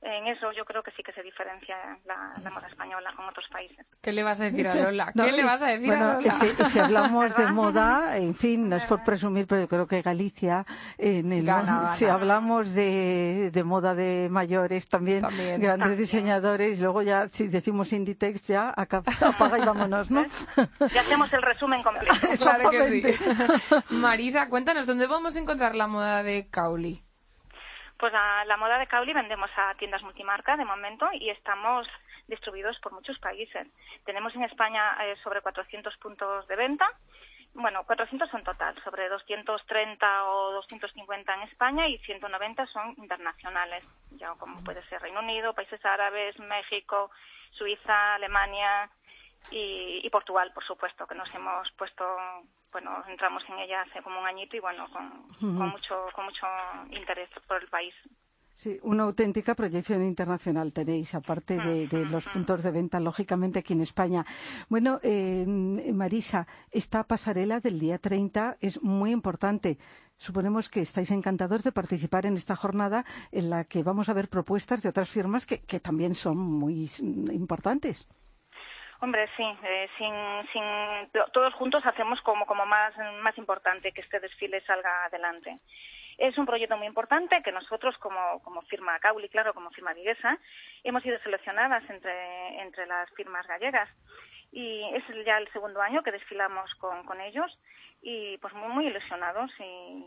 en 0.02 0.26
eso 0.28 0.50
yo 0.52 0.64
creo 0.64 0.82
que 0.82 0.90
sí 0.92 1.02
que 1.02 1.12
se 1.12 1.22
diferencia 1.22 1.76
la, 2.06 2.50
moda 2.50 2.66
española 2.68 3.12
con 3.14 3.26
otros 3.26 3.46
países. 3.52 3.86
¿Qué 4.00 4.12
le 4.12 4.22
vas 4.22 4.40
a 4.40 4.44
decir 4.44 4.66
a 4.66 4.74
Lola? 4.74 5.12
¿Qué 5.14 5.32
le 5.32 5.44
vas 5.44 5.60
a 5.60 5.66
decir 5.66 5.86
bueno, 5.86 6.10
a 6.10 6.14
Lola? 6.14 6.68
si 6.68 6.78
hablamos 6.78 7.36
de 7.36 7.46
moda, 7.48 8.16
en 8.16 8.34
fin, 8.34 8.68
no 8.68 8.76
es 8.76 8.84
por 8.86 9.04
presumir, 9.04 9.46
pero 9.46 9.62
yo 9.62 9.68
creo 9.68 9.86
que 9.86 10.00
Galicia, 10.00 10.64
en 10.96 11.32
el, 11.32 11.50
si 11.94 12.06
hablamos 12.06 12.72
de, 12.72 13.50
de, 13.52 13.64
moda 13.64 13.94
de 13.94 14.28
mayores, 14.30 14.88
también, 14.88 15.22
grandes 15.58 15.98
diseñadores, 15.98 16.80
luego 16.80 17.02
ya, 17.02 17.28
si 17.28 17.48
decimos 17.48 17.92
Inditex, 17.92 18.46
ya 18.46 18.70
apaga 18.76 19.58
y 19.58 19.64
vámonos, 19.64 20.10
¿no? 20.10 20.24
ya 20.92 21.00
hacemos 21.00 21.30
el 21.32 21.42
resumen 21.42 21.82
completo. 21.82 22.14
claro 22.40 22.70
que 22.70 22.88
sí. 22.88 23.02
Marisa, 23.90 24.48
cuéntanos, 24.48 24.86
¿dónde 24.86 25.06
podemos 25.06 25.36
encontrar 25.36 25.74
la 25.74 25.86
moda 25.86 26.22
de 26.22 26.48
Cauli? 26.48 27.02
Pues 28.00 28.14
la, 28.14 28.56
moda 28.56 28.78
de 28.78 28.86
Cauli 28.86 29.12
vendemos 29.12 29.50
a 29.58 29.74
tiendas 29.74 30.02
multimarca 30.02 30.56
de 30.56 30.64
momento 30.64 31.06
y 31.12 31.28
estamos 31.28 31.86
distribuidos 32.28 32.78
por 32.80 32.92
muchos 32.92 33.18
países. 33.18 33.68
Tenemos 34.06 34.34
en 34.34 34.44
España 34.44 34.96
eh, 35.04 35.16
sobre 35.22 35.42
400 35.42 35.94
puntos 35.98 36.48
de 36.48 36.56
venta 36.56 36.86
Bueno, 37.52 37.84
400 37.84 38.32
en 38.32 38.42
total, 38.42 38.74
sobre 38.84 39.10
230 39.10 40.24
o 40.24 40.52
250 40.52 41.34
en 41.34 41.42
España 41.42 41.88
y 41.88 41.98
190 41.98 42.66
son 42.68 42.94
internacionales, 42.96 43.84
ya 44.12 44.30
como 44.38 44.64
puede 44.64 44.82
ser 44.84 45.02
Reino 45.02 45.20
Unido, 45.20 45.52
países 45.52 45.84
árabes, 45.84 46.38
México, 46.38 47.10
Suiza, 47.50 48.14
Alemania 48.14 48.88
y, 49.50 50.08
Portugal, 50.10 50.50
por 50.52 50.64
supuesto, 50.64 51.06
que 51.06 51.14
nos 51.14 51.32
hemos 51.34 51.70
puesto, 51.72 52.04
bueno, 52.72 53.02
entramos 53.08 53.42
en 53.48 53.58
ella 53.58 53.82
hace 53.82 54.02
como 54.02 54.20
un 54.20 54.26
añito 54.26 54.56
y 54.56 54.60
bueno, 54.60 54.88
con, 54.92 55.10
con 55.38 55.68
mucho, 55.70 56.08
con 56.14 56.24
mucho 56.24 56.46
interés 56.90 57.28
por 57.46 57.62
el 57.62 57.68
país. 57.68 57.94
Sí, 58.60 58.78
una 58.82 59.04
auténtica 59.04 59.54
proyección 59.54 60.02
internacional 60.02 60.74
tenéis, 60.74 61.14
aparte 61.14 61.56
de, 61.56 62.04
los 62.04 62.28
puntos 62.28 62.62
de 62.62 62.70
venta, 62.70 63.00
lógicamente, 63.00 63.60
aquí 63.60 63.72
en 63.72 63.80
España. 63.80 64.26
Bueno, 64.68 65.00
eh, 65.02 65.46
Marisa, 65.46 66.46
esta 66.70 67.04
pasarela 67.04 67.60
del 67.60 67.78
día 67.78 67.96
30 67.96 68.58
es 68.60 68.82
muy 68.82 69.12
importante. 69.12 69.78
Suponemos 70.18 70.68
que 70.68 70.82
estáis 70.82 71.10
encantados 71.10 71.62
de 71.62 71.72
participar 71.72 72.26
en 72.26 72.36
esta 72.36 72.54
jornada 72.54 73.06
en 73.32 73.48
la 73.48 73.64
que 73.64 73.82
vamos 73.82 74.10
a 74.10 74.12
ver 74.12 74.28
propuestas 74.28 74.82
de 74.82 74.90
otras 74.90 75.08
firmas 75.08 75.46
que, 75.46 75.80
también 75.80 76.14
son 76.14 76.36
muy 76.36 76.90
importantes. 77.32 78.06
Hombre, 79.02 79.28
sí, 79.34 79.42
eh, 79.62 79.88
sin, 79.96 80.14
sin, 80.52 80.62
todos 81.32 81.54
juntos 81.54 81.80
hacemos 81.86 82.20
como, 82.20 82.44
más 82.66 83.38
importante 83.38 83.92
que 83.92 84.02
este 84.02 84.20
desfile 84.20 84.60
salga 84.66 85.06
adelante. 85.06 85.58
Es 86.18 86.36
un 86.36 86.44
proyecto 86.44 86.76
muy 86.76 86.86
importante 86.86 87.42
que 87.42 87.50
nosotros, 87.50 87.96
como, 87.96 88.42
como 88.42 88.60
firma 88.62 88.98
Cauli, 88.98 89.30
claro, 89.30 89.54
como 89.54 89.70
firma 89.70 89.94
viguesa, 89.94 90.38
hemos 90.84 91.02
sido 91.02 91.18
seleccionadas 91.20 91.82
entre, 91.88 92.60
entre 92.60 92.84
las 92.86 93.08
firmas 93.12 93.46
gallegas. 93.46 93.88
Y 94.52 94.84
es 94.92 95.04
ya 95.24 95.38
el 95.38 95.50
segundo 95.52 95.80
año 95.80 96.02
que 96.02 96.12
desfilamos 96.12 96.74
con, 96.74 97.04
con 97.06 97.22
ellos 97.22 97.58
y 98.02 98.36
pues 98.38 98.52
muy, 98.52 98.68
muy 98.68 98.86
ilusionados 98.88 99.50
y, 99.60 100.04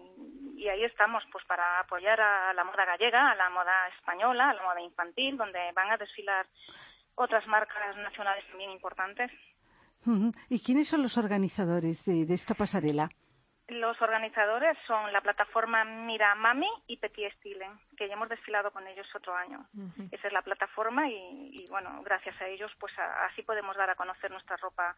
y, 0.57 0.67
ahí 0.67 0.83
estamos 0.83 1.23
pues 1.31 1.43
para 1.45 1.79
apoyar 1.79 2.19
a 2.19 2.53
la 2.53 2.63
moda 2.63 2.85
gallega, 2.85 3.31
a 3.31 3.35
la 3.35 3.49
moda 3.49 3.87
española, 3.97 4.49
a 4.49 4.53
la 4.53 4.63
moda 4.63 4.81
infantil, 4.81 5.37
donde 5.37 5.71
van 5.73 5.91
a 5.91 5.97
desfilar 5.97 6.45
otras 7.15 7.45
marcas 7.47 7.95
nacionales 7.97 8.45
también 8.47 8.71
importantes. 8.71 9.31
¿Y 10.49 10.59
quiénes 10.59 10.87
son 10.89 11.01
los 11.01 11.17
organizadores 11.17 12.05
de, 12.05 12.25
de 12.25 12.33
esta 12.33 12.53
pasarela? 12.53 13.09
Los 13.69 14.01
organizadores 14.01 14.77
son 14.85 15.13
la 15.13 15.21
plataforma 15.21 15.85
Mira 15.85 16.35
Mami 16.35 16.67
y 16.87 16.97
Petit 16.97 17.31
Style, 17.37 17.65
que 17.95 18.09
ya 18.09 18.13
hemos 18.13 18.27
desfilado 18.27 18.71
con 18.71 18.85
ellos 18.85 19.07
otro 19.15 19.33
año. 19.33 19.65
Esa 20.11 20.27
es 20.27 20.33
la 20.33 20.41
plataforma 20.41 21.09
y, 21.09 21.65
bueno, 21.69 22.01
gracias 22.03 22.39
a 22.41 22.47
ellos 22.47 22.71
pues 22.77 22.91
así 22.99 23.41
podemos 23.41 23.77
dar 23.77 23.89
a 23.89 23.95
conocer 23.95 24.29
nuestra 24.31 24.57
ropa 24.57 24.97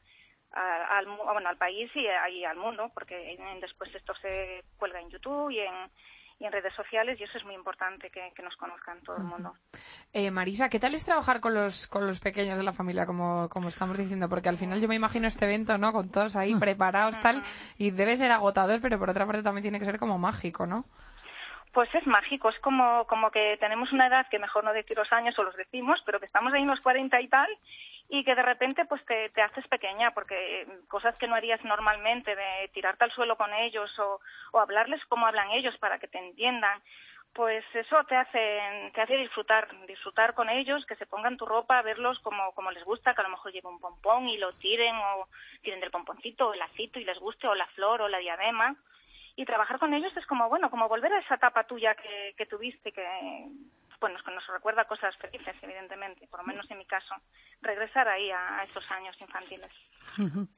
al, 0.52 1.06
bueno, 1.06 1.48
al 1.48 1.58
país 1.58 1.92
y, 1.94 2.08
y 2.34 2.44
al 2.44 2.58
mundo, 2.58 2.90
porque 2.94 3.38
después 3.62 3.94
esto 3.94 4.16
se 4.16 4.64
cuelga 4.78 5.00
en 5.00 5.12
YouTube 5.12 5.52
y 5.52 5.60
en, 5.60 5.92
y 6.40 6.46
en 6.46 6.52
redes 6.52 6.74
sociales 6.74 7.20
y 7.20 7.24
eso 7.24 7.38
es 7.38 7.46
muy 7.46 7.56
importante 7.56 8.10
que, 8.10 8.32
nos 8.44 8.56
conozcan 8.58 9.02
todo 9.02 9.18
el 9.18 9.24
mundo. 9.24 9.54
Eh, 10.14 10.30
Marisa, 10.30 10.70
¿qué 10.70 10.80
tal 10.80 10.94
es 10.94 11.06
trabajar 11.06 11.40
con 11.40 11.54
los, 11.54 11.88
con 11.88 12.06
los 12.06 12.20
pequeños 12.20 12.58
de 12.58 12.64
la 12.64 12.74
familia, 12.74 13.06
como, 13.06 13.50
como 13.50 13.70
estamos 13.70 13.98
diciendo? 13.98 14.30
Porque 14.30 14.50
al 14.50 14.58
final 14.58 14.80
yo 14.80 14.88
me 14.88 14.96
imagino 14.96 15.28
este 15.28 15.46
evento, 15.46 15.78
¿no? 15.78 15.92
Con 15.94 16.12
todos 16.12 16.36
ahí 16.36 16.54
preparados, 16.56 17.20
tal, 17.22 17.42
y 17.78 17.92
debe 17.92 18.16
ser 18.16 18.32
agotador, 18.32 18.82
pero 18.82 19.00
por 19.00 19.10
otra 19.10 19.26
parte 19.26 19.44
también 19.44 19.64
tiene 19.64 19.80
que 19.80 19.86
ser 19.86 19.98
como 19.98 20.18
mágico, 20.20 20.66
¿no? 20.66 20.86
Pues 21.74 21.94
es 21.94 22.08
mágico, 22.08 22.50
es 22.50 22.60
como, 22.60 23.06
como 23.08 23.32
que 23.32 23.58
tenemos 23.60 23.92
una 23.92 24.08
edad 24.08 24.28
que 24.30 24.40
mejor 24.40 24.64
no 24.64 24.72
decir 24.72 24.96
los 24.96 25.12
años 25.12 25.38
o 25.38 25.44
los 25.44 25.56
decimos, 25.58 26.02
pero 26.06 26.20
que 26.20 26.26
estamos 26.26 26.54
ahí 26.54 26.62
en 26.62 26.70
los 26.70 26.80
40 26.80 27.20
y 27.20 27.28
tal, 27.28 27.50
y 28.10 28.24
que 28.24 28.36
de 28.36 28.44
repente 28.44 28.86
pues 28.86 29.04
te, 29.06 29.30
te 29.30 29.42
haces 29.42 29.68
pequeña 29.68 30.12
porque 30.12 30.68
cosas 30.88 31.18
que 31.18 31.28
no 31.28 31.36
harías 31.36 31.64
normalmente 31.64 32.36
de 32.36 32.70
tirarte 32.74 33.04
al 33.04 33.12
suelo 33.12 33.36
con 33.36 33.54
ellos 33.54 33.92
o, 34.00 34.20
o 34.52 34.60
hablarles 34.60 35.04
como 35.06 35.26
hablan 35.26 35.52
ellos 35.52 35.76
para 35.80 35.98
que 35.98 36.08
te 36.08 36.20
entiendan 36.20 36.82
pues 37.36 37.66
eso 37.74 38.02
te 38.06 38.16
hace 38.16 38.92
te 38.94 39.02
hace 39.02 39.18
disfrutar 39.18 39.68
disfrutar 39.88 40.34
con 40.34 40.50
ellos 40.50 40.86
que 40.86 40.96
se 40.96 41.06
pongan 41.06 41.36
tu 41.36 41.46
ropa 41.46 41.82
verlos 41.82 42.18
como 42.20 42.54
como 42.54 42.72
les 42.72 42.84
gusta 42.86 43.14
que 43.14 43.22
a 43.22 43.26
lo 43.26 43.30
mejor 43.30 43.52
lleven 43.52 43.74
un 43.74 43.82
pompón 43.82 44.30
y 44.30 44.38
lo 44.38 44.54
tiren 44.54 44.96
o 44.96 45.28
tiren 45.62 45.82
del 45.82 45.92
pomponcito 45.92 46.48
o 46.48 46.54
el 46.54 46.60
lacito 46.60 46.98
y 46.98 47.04
les 47.04 47.20
guste 47.20 47.48
o 47.48 47.54
la 47.54 47.68
flor 47.68 48.02
o 48.02 48.08
la 48.08 48.20
diadema. 48.20 48.76
Y 49.36 49.44
trabajar 49.44 49.80
con 49.80 49.94
ellos 49.94 50.16
es 50.16 50.26
como 50.28 50.48
bueno 50.48 50.72
como 50.72 50.88
volver 50.88 51.12
a 51.12 51.20
esa 51.20 51.36
etapa 51.36 51.66
tuya 51.66 51.94
que, 51.96 52.34
que 52.38 52.46
tuviste 52.46 52.94
que 52.94 53.50
bueno, 54.00 54.18
nos 54.34 54.48
recuerda 54.48 54.86
cosas 54.86 55.16
felices, 55.18 55.56
evidentemente, 55.62 56.28
por 56.28 56.42
lo 56.42 56.46
menos 56.46 56.70
en 56.70 56.78
mi 56.78 56.86
caso, 56.86 57.16
regresar 57.62 58.08
ahí 58.08 58.30
a, 58.32 58.64
esos 58.70 58.90
años 58.92 59.16
infantiles. 59.20 59.70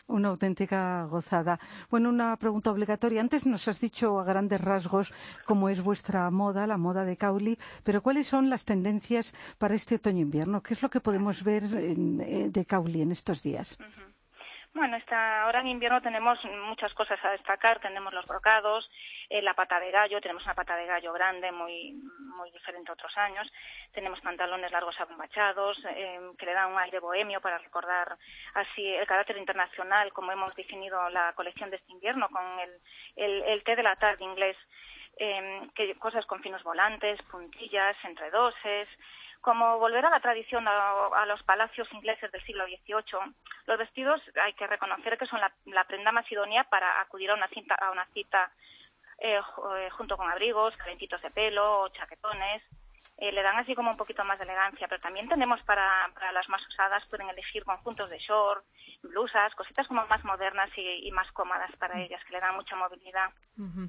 Una 0.07 0.29
auténtica 0.29 1.05
gozada. 1.05 1.59
Bueno, 1.89 2.09
una 2.09 2.35
pregunta 2.37 2.71
obligatoria. 2.71 3.21
Antes 3.21 3.45
nos 3.45 3.67
has 3.67 3.79
dicho 3.79 4.19
a 4.19 4.23
grandes 4.23 4.61
rasgos 4.61 5.13
cómo 5.45 5.69
es 5.69 5.81
vuestra 5.81 6.29
moda, 6.31 6.67
la 6.67 6.77
moda 6.77 7.05
de 7.05 7.17
Cauli, 7.17 7.57
pero 7.83 8.01
¿cuáles 8.01 8.27
son 8.27 8.49
las 8.49 8.65
tendencias 8.65 9.33
para 9.57 9.75
este 9.75 9.95
otoño-invierno? 9.95 10.61
¿Qué 10.61 10.73
es 10.73 10.81
lo 10.81 10.89
que 10.89 11.01
podemos 11.01 11.43
ver 11.43 11.63
eh, 11.63 12.49
de 12.49 12.65
Cauli 12.65 13.01
en 13.01 13.11
estos 13.11 13.41
días? 13.43 13.77
Bueno, 14.77 14.95
esta, 14.95 15.41
ahora 15.41 15.61
en 15.61 15.69
invierno 15.69 16.03
tenemos 16.03 16.37
muchas 16.67 16.93
cosas 16.93 17.17
a 17.25 17.31
destacar. 17.31 17.79
Tenemos 17.79 18.13
los 18.13 18.27
brocados, 18.27 18.87
eh, 19.27 19.41
la 19.41 19.55
pata 19.55 19.79
de 19.79 19.89
gallo, 19.89 20.21
tenemos 20.21 20.43
una 20.43 20.53
pata 20.53 20.75
de 20.75 20.85
gallo 20.85 21.11
grande, 21.13 21.51
muy, 21.51 21.93
muy 21.93 22.51
diferente 22.51 22.91
a 22.91 22.93
otros 22.93 23.17
años. 23.17 23.51
Tenemos 23.91 24.21
pantalones 24.21 24.71
largos 24.71 24.99
abombachados, 24.99 25.83
eh, 25.89 26.19
que 26.37 26.45
le 26.45 26.53
dan 26.53 26.73
un 26.73 26.77
aire 26.77 26.99
bohemio 26.99 27.41
para 27.41 27.57
recordar 27.57 28.19
así 28.53 28.85
el 28.85 29.07
carácter 29.07 29.37
internacional, 29.37 30.13
como 30.13 30.31
hemos 30.31 30.53
definido 30.53 31.09
la 31.09 31.33
colección 31.33 31.71
de 31.71 31.77
este 31.77 31.93
invierno, 31.93 32.29
con 32.29 32.43
el, 32.59 32.69
el, 33.15 33.43
el 33.45 33.63
té 33.63 33.75
de 33.75 33.81
la 33.81 33.95
tarde 33.95 34.23
inglés. 34.25 34.57
Eh, 35.19 35.67
que 35.73 35.95
cosas 35.95 36.23
con 36.27 36.43
finos 36.43 36.61
volantes, 36.61 37.19
puntillas, 37.31 37.97
entredoses, 38.03 38.87
como 39.41 39.79
volver 39.79 40.05
a 40.05 40.09
la 40.09 40.19
tradición, 40.19 40.67
a, 40.67 41.25
los 41.25 41.41
palacios 41.43 41.87
ingleses 41.93 42.31
del 42.31 42.43
siglo 42.43 42.65
XVIII. 42.65 43.33
Los 43.67 43.77
vestidos 43.77 44.21
hay 44.41 44.53
que 44.53 44.65
reconocer 44.65 45.17
que 45.17 45.27
son 45.27 45.41
la, 45.65 45.83
prenda 45.83 46.13
más 46.13 46.29
idónea 46.31 46.63
para 46.63 47.01
acudir 47.01 47.29
a 47.29 47.33
una, 47.33 47.49
a 47.79 47.91
una 47.91 48.05
cita 48.13 48.49
eh, 49.19 49.39
eh, 49.39 49.89
junto 49.91 50.15
con 50.15 50.31
abrigos, 50.31 50.75
calentitos 50.77 51.21
de 51.21 51.31
pelo 51.31 51.89
chaquetones. 51.89 52.63
Eh, 53.19 53.31
le 53.31 53.41
dan 53.41 53.57
así 53.57 53.73
como 53.73 53.89
un 53.89 53.97
poquito 53.97 54.23
más 54.23 54.37
de 54.37 54.45
elegancia, 54.45 54.87
pero 54.87 55.01
también 55.01 55.27
tenemos 55.27 55.59
para, 55.63 56.07
para 56.13 56.31
las 56.31 56.47
más 56.49 56.61
usadas, 56.67 57.03
pueden 57.09 57.27
elegir 57.29 57.63
conjuntos 57.63 58.11
de 58.11 58.19
short, 58.19 58.63
blusas, 59.01 59.55
cositas 59.55 59.87
como 59.87 60.05
más 60.05 60.23
modernas 60.23 60.69
y, 60.77 61.11
más 61.11 61.31
cómodas 61.31 61.71
para 61.77 61.95
mm. 61.95 62.01
ellas, 62.01 62.21
que 62.25 62.33
le 62.33 62.39
dan 62.39 62.55
mucha 62.55 62.75
movilidad. 62.75 63.29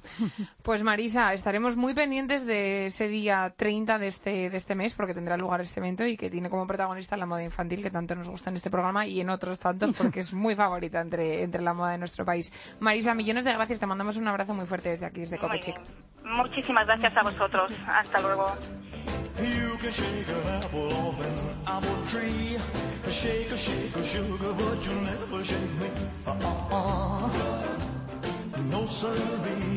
Pues 0.63 0.83
Marisa, 0.83 1.33
estaremos 1.33 1.77
muy 1.77 1.93
pendientes 1.93 2.45
de 2.45 2.87
ese 2.87 3.07
día 3.07 3.53
30 3.55 3.97
de 3.97 4.07
este, 4.07 4.49
de 4.49 4.57
este 4.57 4.75
mes, 4.75 4.93
porque 4.93 5.13
tendrá 5.13 5.37
lugar 5.37 5.61
este 5.61 5.79
evento 5.79 6.05
y 6.05 6.17
que 6.17 6.29
tiene 6.29 6.49
como 6.49 6.67
protagonista 6.67 7.17
la 7.17 7.25
moda 7.25 7.43
infantil, 7.43 7.81
que 7.81 7.89
tanto 7.89 8.15
nos 8.15 8.29
gusta 8.29 8.49
en 8.49 8.55
este 8.55 8.69
programa 8.69 9.05
y 9.05 9.21
en 9.21 9.29
otros 9.29 9.59
tantos, 9.59 9.97
porque 9.97 10.19
es 10.19 10.33
muy 10.33 10.55
favorita 10.55 11.01
entre, 11.01 11.43
entre 11.43 11.61
la 11.61 11.73
moda 11.73 11.91
de 11.91 11.97
nuestro 11.97 12.25
país. 12.25 12.51
Marisa, 12.79 13.13
millones 13.13 13.45
de 13.45 13.53
gracias, 13.53 13.79
te 13.79 13.85
mandamos 13.85 14.17
un 14.17 14.27
abrazo 14.27 14.53
muy 14.53 14.65
fuerte 14.65 14.89
desde 14.89 15.05
aquí, 15.05 15.21
desde 15.21 15.37
Copechic. 15.37 15.79
Muchísimas 16.23 16.85
gracias 16.85 17.15
a 17.17 17.23
vosotros. 17.23 17.75
Hasta 17.87 18.21
luego. 18.21 19.18
Can 19.81 19.93
shake 19.93 20.27
an 20.27 20.47
apple 20.47 20.91
off 20.91 21.21
an 21.21 21.55
apple 21.65 22.05
tree. 22.07 22.57
Shake 23.09 23.49
a 23.51 23.57
shake 23.57 23.95
a 23.95 24.03
sugar, 24.03 24.53
but 24.53 24.85
you'll 24.85 25.01
never 25.01 25.43
shake 25.43 25.73
me. 25.79 25.89
Uh-uh. 26.27 27.29
No, 28.69 28.85
sirree. 28.87 29.69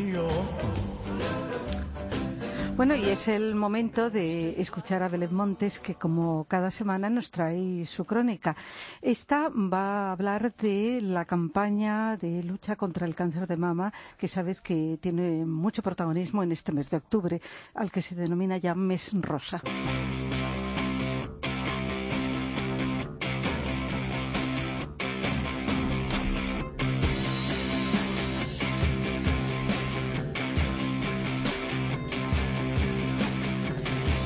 Bueno, 2.74 2.96
y 2.96 3.04
es 3.04 3.28
el 3.28 3.54
momento 3.54 4.08
de 4.08 4.60
escuchar 4.60 5.02
a 5.02 5.08
Belén 5.08 5.34
Montes, 5.34 5.78
que 5.78 5.94
como 5.94 6.46
cada 6.48 6.70
semana 6.70 7.10
nos 7.10 7.30
trae 7.30 7.84
su 7.84 8.06
crónica. 8.06 8.56
Esta 9.02 9.50
va 9.50 10.08
a 10.08 10.12
hablar 10.12 10.54
de 10.56 11.00
la 11.02 11.26
campaña 11.26 12.16
de 12.16 12.42
lucha 12.42 12.76
contra 12.76 13.06
el 13.06 13.14
cáncer 13.14 13.46
de 13.46 13.58
mama, 13.58 13.92
que 14.16 14.26
sabes 14.26 14.60
que 14.62 14.98
tiene 15.00 15.44
mucho 15.44 15.82
protagonismo 15.82 16.42
en 16.42 16.52
este 16.52 16.72
mes 16.72 16.88
de 16.90 16.96
octubre, 16.96 17.40
al 17.74 17.92
que 17.92 18.00
se 18.00 18.14
denomina 18.14 18.56
ya 18.56 18.74
Mes 18.74 19.12
Rosa. 19.20 19.62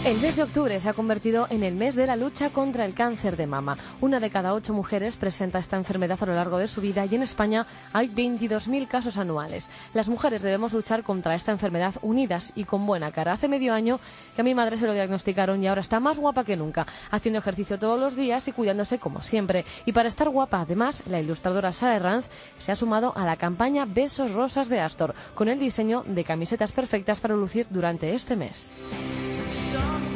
El 0.06 0.20
mes 0.20 0.36
de 0.36 0.44
octubre 0.44 0.78
se 0.78 0.88
ha 0.88 0.92
convertido 0.92 1.48
en 1.50 1.64
el 1.64 1.74
mes 1.74 1.96
de 1.96 2.06
la 2.06 2.14
lucha 2.14 2.50
contra 2.50 2.84
el 2.84 2.94
cáncer 2.94 3.36
de 3.36 3.48
mama. 3.48 3.76
Una 4.00 4.20
de 4.20 4.30
cada 4.30 4.54
ocho 4.54 4.72
mujeres 4.72 5.16
presenta 5.16 5.58
esta 5.58 5.76
enfermedad 5.76 6.16
a 6.20 6.26
lo 6.26 6.34
largo 6.36 6.58
de 6.58 6.68
su 6.68 6.80
vida 6.80 7.04
y 7.04 7.16
en 7.16 7.24
España 7.24 7.66
hay 7.92 8.06
22.000 8.06 8.86
casos 8.86 9.18
anuales. 9.18 9.68
Las 9.94 10.08
mujeres 10.08 10.42
debemos 10.42 10.72
luchar 10.72 11.02
contra 11.02 11.34
esta 11.34 11.50
enfermedad 11.50 11.96
unidas 12.02 12.52
y 12.54 12.62
con 12.62 12.86
buena 12.86 13.10
cara. 13.10 13.32
Hace 13.32 13.48
medio 13.48 13.74
año 13.74 13.98
que 14.36 14.42
a 14.42 14.44
mi 14.44 14.54
madre 14.54 14.78
se 14.78 14.86
lo 14.86 14.94
diagnosticaron 14.94 15.60
y 15.60 15.66
ahora 15.66 15.80
está 15.80 15.98
más 15.98 16.20
guapa 16.20 16.44
que 16.44 16.56
nunca, 16.56 16.86
haciendo 17.10 17.40
ejercicio 17.40 17.76
todos 17.76 17.98
los 17.98 18.14
días 18.14 18.46
y 18.46 18.52
cuidándose 18.52 19.00
como 19.00 19.22
siempre. 19.22 19.64
Y 19.86 19.92
para 19.92 20.08
estar 20.08 20.28
guapa, 20.28 20.60
además, 20.60 21.02
la 21.08 21.18
ilustradora 21.18 21.72
Sara 21.72 21.96
Herranz 21.96 22.26
se 22.58 22.70
ha 22.70 22.76
sumado 22.76 23.12
a 23.16 23.24
la 23.24 23.34
campaña 23.34 23.86
Besos 23.86 24.30
Rosas 24.30 24.68
de 24.68 24.78
Astor, 24.78 25.16
con 25.34 25.48
el 25.48 25.58
diseño 25.58 26.04
de 26.06 26.22
camisetas 26.22 26.70
perfectas 26.70 27.18
para 27.18 27.34
lucir 27.34 27.66
durante 27.70 28.14
este 28.14 28.36
mes. 28.36 28.70
something 29.48 30.15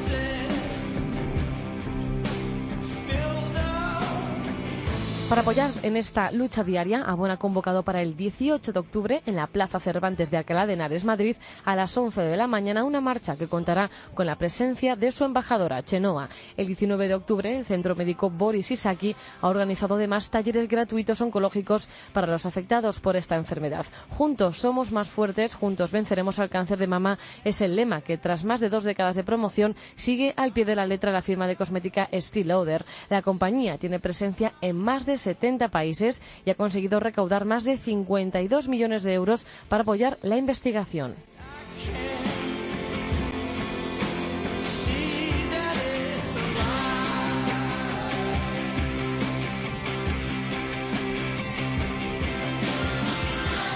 Para 5.30 5.42
apoyar 5.42 5.70
en 5.84 5.96
esta 5.96 6.32
lucha 6.32 6.64
diaria, 6.64 7.04
Abona 7.04 7.34
ha 7.34 7.36
convocado 7.36 7.84
para 7.84 8.02
el 8.02 8.16
18 8.16 8.72
de 8.72 8.80
octubre 8.80 9.22
en 9.26 9.36
la 9.36 9.46
Plaza 9.46 9.78
Cervantes 9.78 10.28
de 10.28 10.36
Alcalá 10.36 10.66
de 10.66 10.72
Henares, 10.72 11.04
Madrid, 11.04 11.36
a 11.64 11.76
las 11.76 11.96
11 11.96 12.22
de 12.22 12.36
la 12.36 12.48
mañana, 12.48 12.82
una 12.82 13.00
marcha 13.00 13.36
que 13.36 13.46
contará 13.46 13.92
con 14.14 14.26
la 14.26 14.34
presencia 14.34 14.96
de 14.96 15.12
su 15.12 15.24
embajadora, 15.24 15.84
Chenoa. 15.84 16.28
El 16.56 16.66
19 16.66 17.06
de 17.06 17.14
octubre, 17.14 17.58
el 17.58 17.64
Centro 17.64 17.94
Médico 17.94 18.28
Boris 18.28 18.72
Isaki 18.72 19.14
ha 19.40 19.46
organizado 19.46 19.94
además 19.94 20.30
talleres 20.30 20.66
gratuitos 20.66 21.20
oncológicos 21.20 21.88
para 22.12 22.26
los 22.26 22.44
afectados 22.44 22.98
por 22.98 23.14
esta 23.14 23.36
enfermedad. 23.36 23.86
Juntos 24.08 24.58
somos 24.58 24.90
más 24.90 25.10
fuertes, 25.10 25.54
juntos 25.54 25.92
venceremos 25.92 26.40
al 26.40 26.50
cáncer 26.50 26.78
de 26.78 26.88
mama, 26.88 27.20
es 27.44 27.60
el 27.60 27.76
lema 27.76 28.00
que 28.00 28.18
tras 28.18 28.44
más 28.44 28.58
de 28.58 28.68
dos 28.68 28.82
décadas 28.82 29.14
de 29.14 29.22
promoción 29.22 29.76
sigue 29.94 30.34
al 30.36 30.52
pie 30.52 30.64
de 30.64 30.74
la 30.74 30.86
letra 30.86 31.12
la 31.12 31.22
firma 31.22 31.46
de 31.46 31.54
cosmética 31.54 32.08
Estée 32.10 32.44
Lauder. 32.44 32.84
La 33.08 33.22
compañía 33.22 33.78
tiene 33.78 34.00
presencia 34.00 34.54
en 34.60 34.76
más 34.76 35.06
de 35.06 35.19
70 35.20 35.68
países 35.68 36.22
y 36.44 36.50
ha 36.50 36.54
conseguido 36.54 37.00
recaudar 37.00 37.44
más 37.44 37.64
de 37.64 37.76
52 37.76 38.68
millones 38.68 39.02
de 39.02 39.14
euros 39.14 39.46
para 39.68 39.82
apoyar 39.82 40.18
la 40.22 40.36
investigación. 40.36 41.14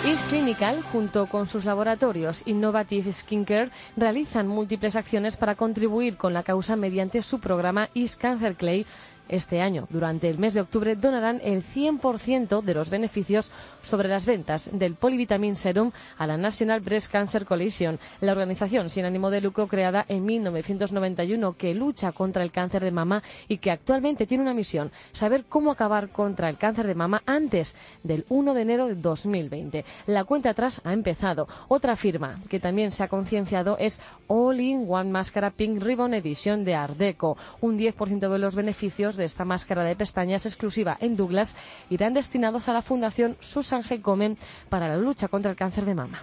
Is 0.07 0.21
Clinical, 0.29 0.83
junto 0.93 1.27
con 1.29 1.49
sus 1.49 1.65
laboratorios 1.65 2.43
Innovative 2.47 3.11
Skincare, 3.11 3.71
realizan 3.97 4.47
múltiples 4.47 4.97
acciones 4.97 5.39
para 5.39 5.55
contribuir 5.55 6.19
con 6.19 6.35
la 6.35 6.43
causa 6.43 6.77
mediante 6.77 7.23
su 7.23 7.41
programa 7.41 7.89
Is 7.95 8.17
Cancer 8.17 8.55
Clay 8.55 8.85
este 9.29 9.61
año, 9.61 9.87
durante 9.91 10.29
el 10.29 10.39
mes 10.39 10.55
de 10.55 10.61
octubre, 10.61 10.97
donarán 10.97 11.41
el 11.43 11.65
100% 11.65 12.63
de 12.63 12.75
los 12.75 12.91
beneficios 12.91 13.51
sobre 13.83 14.09
las 14.09 14.27
ventas 14.27 14.71
del 14.73 14.95
Polivitamin 14.95 15.57
Serum 15.57 15.93
a 16.19 16.27
la 16.27 16.37
National 16.37 16.81
Breast 16.81 17.11
Cancer 17.11 17.45
Coalition, 17.45 17.99
la 18.21 18.33
organización 18.33 18.91
sin 18.91 19.05
ánimo 19.05 19.31
de 19.31 19.41
lucro 19.41 19.67
creada 19.67 20.05
en 20.09 20.25
1991 20.25 21.57
que 21.57 21.75
lucha 21.75 22.13
contra 22.13 22.43
el 22.43 22.51
cáncer 22.51 22.83
de 22.83 22.91
mama 22.91 23.23
y 23.49 23.59
que 23.59 23.71
actualmente 23.71 24.27
tiene 24.27 24.43
una 24.43 24.55
misión, 24.55 24.91
saber 25.13 25.45
cómo 25.49 25.71
acabar 25.71 26.09
contra 26.09 26.49
el 26.49 26.57
cáncer 26.57 26.87
de 26.87 26.95
mama 26.95 27.23
antes 27.27 27.77
del 28.03 28.25
1 28.29 28.55
de 28.55 28.63
enero 28.63 28.87
de 28.87 28.95
2020. 28.95 29.85
La 30.07 30.25
cuenta 30.25 30.51
atrás 30.51 30.81
ha 30.85 30.93
empezado. 30.93 31.49
Otra 31.69 31.97
firma 31.97 32.37
que 32.49 32.61
también 32.61 32.91
se 32.91 33.03
ha 33.03 33.09
concienciado 33.09 33.77
es 33.79 34.01
All 34.27 34.61
in 34.61 34.87
One 34.89 35.11
Máscara 35.11 35.51
Pink 35.51 35.83
Ribbon 35.83 36.15
Edition 36.15 36.65
de 36.65 36.75
Ardeco. 36.75 37.37
Un 37.61 37.79
10% 37.79 38.29
de 38.29 38.39
los 38.39 38.55
beneficios 38.55 39.14
de 39.17 39.25
esta 39.25 39.45
máscara 39.45 39.85
de 39.85 39.97
pestañas 39.97 40.47
exclusiva 40.47 40.97
en 41.01 41.17
Douglas 41.17 41.57
irán 41.91 42.15
destinados 42.15 42.69
a 42.69 42.73
la 42.73 42.83
Fundación 42.83 43.37
Susan 43.41 43.83
G. 43.83 44.01
Komen 44.01 44.39
para 44.69 44.89
la 44.89 44.97
lucha 44.97 45.29
contra 45.29 45.51
el 45.51 45.57
cáncer 45.57 45.85
de 45.85 45.95
mama. 45.95 46.23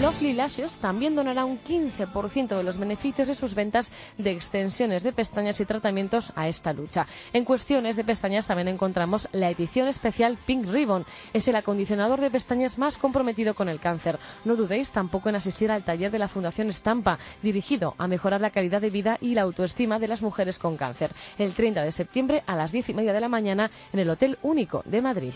Lovely 0.00 0.32
Lashes 0.32 0.76
también 0.76 1.16
donará 1.16 1.44
un 1.44 1.58
15% 1.58 2.56
de 2.56 2.62
los 2.62 2.78
beneficios 2.78 3.26
de 3.26 3.34
sus 3.34 3.56
ventas 3.56 3.90
de 4.16 4.30
extensiones 4.30 5.02
de 5.02 5.12
pestañas 5.12 5.60
y 5.60 5.64
tratamientos 5.64 6.32
a 6.36 6.46
esta 6.46 6.72
lucha. 6.72 7.08
En 7.32 7.44
cuestiones 7.44 7.96
de 7.96 8.04
pestañas 8.04 8.46
también 8.46 8.68
encontramos 8.68 9.28
la 9.32 9.50
edición 9.50 9.88
especial 9.88 10.38
Pink 10.46 10.66
Ribbon. 10.66 11.04
Es 11.32 11.48
el 11.48 11.56
acondicionador 11.56 12.20
de 12.20 12.30
pestañas 12.30 12.78
más 12.78 12.96
comprometido 12.96 13.54
con 13.54 13.68
el 13.68 13.80
cáncer. 13.80 14.20
No 14.44 14.54
dudéis 14.54 14.92
tampoco 14.92 15.30
en 15.30 15.36
asistir 15.36 15.72
al 15.72 15.82
taller 15.82 16.12
de 16.12 16.20
la 16.20 16.28
Fundación 16.28 16.68
Estampa, 16.68 17.18
dirigido 17.42 17.96
a 17.98 18.06
mejorar 18.06 18.40
la 18.40 18.50
calidad 18.50 18.80
de 18.80 18.90
vida 18.90 19.18
y 19.20 19.34
la 19.34 19.42
autoestima 19.42 19.98
de 19.98 20.06
las 20.06 20.22
mujeres 20.22 20.58
con 20.58 20.76
cáncer. 20.76 21.10
El 21.38 21.54
30 21.54 21.82
de 21.82 21.90
septiembre 21.90 22.44
a 22.46 22.54
las 22.54 22.70
10 22.70 22.90
y 22.90 22.94
media 22.94 23.12
de 23.12 23.20
la 23.20 23.28
mañana 23.28 23.72
en 23.92 23.98
el 23.98 24.10
Hotel 24.10 24.38
Único 24.42 24.82
de 24.86 25.02
Madrid. 25.02 25.32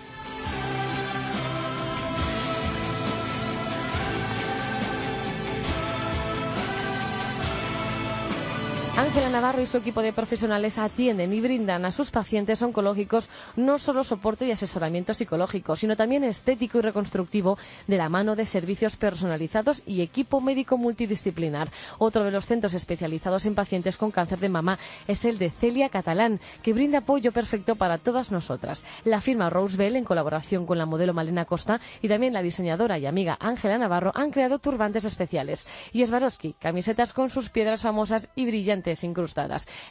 Ángela 8.95 9.31
Navarro 9.31 9.63
y 9.63 9.67
su 9.67 9.79
equipo 9.79 10.03
de 10.03 10.13
profesionales 10.13 10.77
atienden 10.77 11.33
y 11.33 11.41
brindan 11.41 11.87
a 11.87 11.93
sus 11.93 12.11
pacientes 12.11 12.61
oncológicos 12.61 13.31
no 13.57 13.79
solo 13.79 14.05
soporte 14.05 14.47
y 14.47 14.51
asesoramiento 14.51 15.15
psicológico, 15.15 15.77
sino 15.77 15.97
también 15.97 16.25
estético 16.25 16.79
y 16.79 16.83
reconstructivo 16.83 17.57
de 17.87 17.97
la 17.97 18.11
mano 18.11 18.37
de 18.37 18.45
servicios 18.45 18.97
personalizados 18.97 19.83
y 19.87 20.03
equipo 20.03 20.43
médico 20.43 20.77
multidisciplinar. 20.77 21.71
Otro 21.97 22.23
de 22.23 22.33
los 22.33 22.45
centros 22.45 22.75
especializados 22.75 23.47
en 23.47 23.55
pacientes 23.55 23.97
con 23.97 24.11
cáncer 24.11 24.41
de 24.41 24.51
mama 24.51 24.79
es 25.09 25.25
el 25.25 25.39
de 25.39 25.49
Celia 25.49 25.89
Catalán, 25.89 26.39
que 26.63 26.75
brinda 26.75 26.99
apoyo 26.99 27.33
perfecto 27.33 27.77
para 27.77 27.97
todas 27.97 28.31
nosotras. 28.31 28.85
La 29.05 29.23
firma 29.23 29.49
Rosebell, 29.49 29.97
en 29.97 30.05
colaboración 30.05 30.67
con 30.67 30.77
la 30.77 30.85
modelo 30.85 31.15
Malena 31.15 31.47
Costa 31.47 31.81
y 32.03 32.09
también 32.09 32.35
la 32.35 32.43
diseñadora 32.43 32.99
y 32.99 33.07
amiga 33.07 33.39
Ángela 33.41 33.79
Navarro, 33.79 34.13
han 34.15 34.33
creado 34.33 34.59
turbantes 34.59 35.07
especiales. 35.07 35.67
Y 35.95 36.05
Swarovski, 36.05 36.57
camisetas 36.59 37.15
con 37.15 37.31
sus 37.31 37.49
piedras 37.49 37.81
famosas 37.81 38.29
y 38.37 38.45
brillantes 38.45 38.82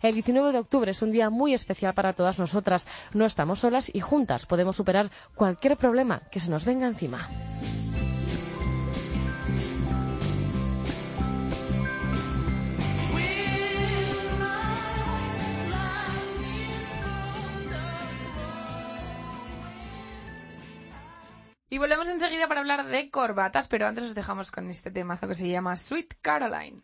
El 0.01 0.13
19 0.13 0.51
de 0.51 0.59
octubre 0.59 0.91
es 0.91 1.01
un 1.01 1.11
día 1.11 1.29
muy 1.29 1.53
especial 1.53 1.93
para 1.93 2.13
todas 2.13 2.39
nosotras. 2.39 2.87
No 3.13 3.25
estamos 3.25 3.59
solas 3.59 3.93
y 3.93 3.99
juntas 3.99 4.45
podemos 4.45 4.75
superar 4.75 5.09
cualquier 5.35 5.77
problema 5.77 6.21
que 6.31 6.39
se 6.39 6.51
nos 6.51 6.65
venga 6.65 6.87
encima. 6.87 7.29
Y 21.73 21.77
volvemos 21.77 22.09
enseguida 22.09 22.49
para 22.49 22.59
hablar 22.59 22.85
de 22.85 23.09
corbatas, 23.09 23.69
pero 23.69 23.87
antes 23.87 24.03
os 24.03 24.13
dejamos 24.13 24.51
con 24.51 24.69
este 24.69 24.91
temazo 24.91 25.29
que 25.29 25.35
se 25.35 25.47
llama 25.47 25.77
Sweet 25.77 26.15
Caroline. 26.21 26.81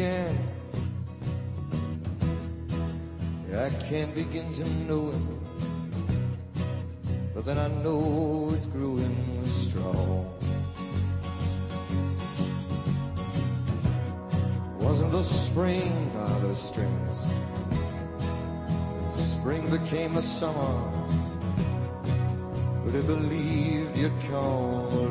Began. 0.00 0.38
I 3.52 3.68
can't 3.88 4.14
begin 4.14 4.50
to 4.54 4.64
know 4.88 5.10
it, 5.10 5.22
but 7.34 7.44
then 7.44 7.58
I 7.58 7.68
know 7.84 8.50
it's 8.54 8.64
growing 8.64 9.14
strong. 9.44 10.24
Wasn't 14.78 15.12
the 15.12 15.22
spring 15.22 16.10
by 16.14 16.38
the 16.46 16.54
strings? 16.54 17.18
Spring 19.12 19.68
became 19.68 20.14
the 20.14 20.22
summer. 20.22 20.76
Would 22.84 22.94
have 22.94 23.06
believed 23.06 23.98
you'd 23.98 24.18
come 24.30 25.09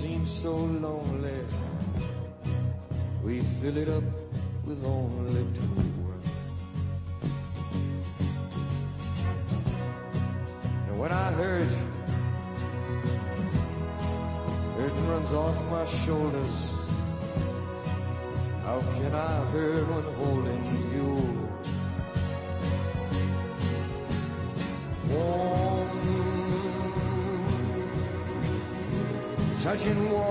and 0.00 0.10
it 0.10 0.16
don't 0.16 0.26
seem 0.26 0.26
so 0.26 0.54
lonely. 0.54 1.32
We 3.22 3.40
fill 3.60 3.76
it 3.76 3.88
up 3.88 4.02
with 4.64 4.84
only 4.84 5.44
two. 5.54 5.66
words. 6.04 6.28
And 10.88 10.98
when 10.98 11.12
I 11.12 11.30
hurt, 11.32 11.68
it 14.78 14.92
runs 15.08 15.32
off 15.32 15.70
my 15.70 15.86
shoulders. 15.86 16.74
How 18.64 18.80
can 18.80 19.14
I 19.14 19.44
hurt 19.46 19.88
when 19.88 20.07
virgin 29.78 30.10
war. 30.10 30.27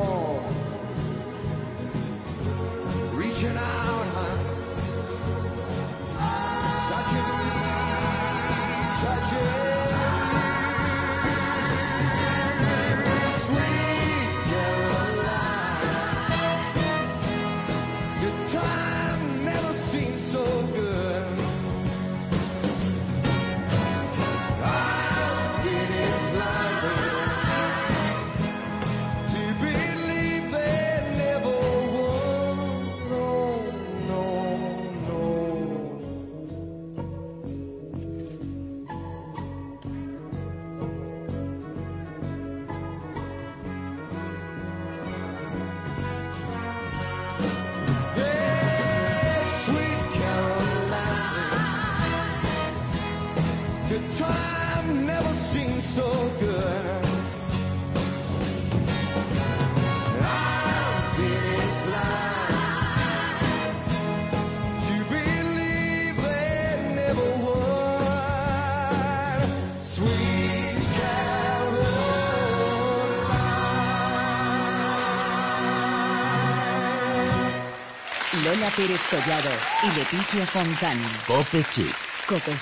Lola 78.57 78.71
Pérez 78.71 78.99
Collado 79.11 79.51
y 79.83 79.99
Leticia 79.99 80.45
Fontán. 80.47 80.97
Cope 81.27 81.63
Chic. 81.69 81.93
Cope. 82.27 82.53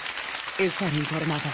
Estar 0.58 0.93
informado. 0.93 1.49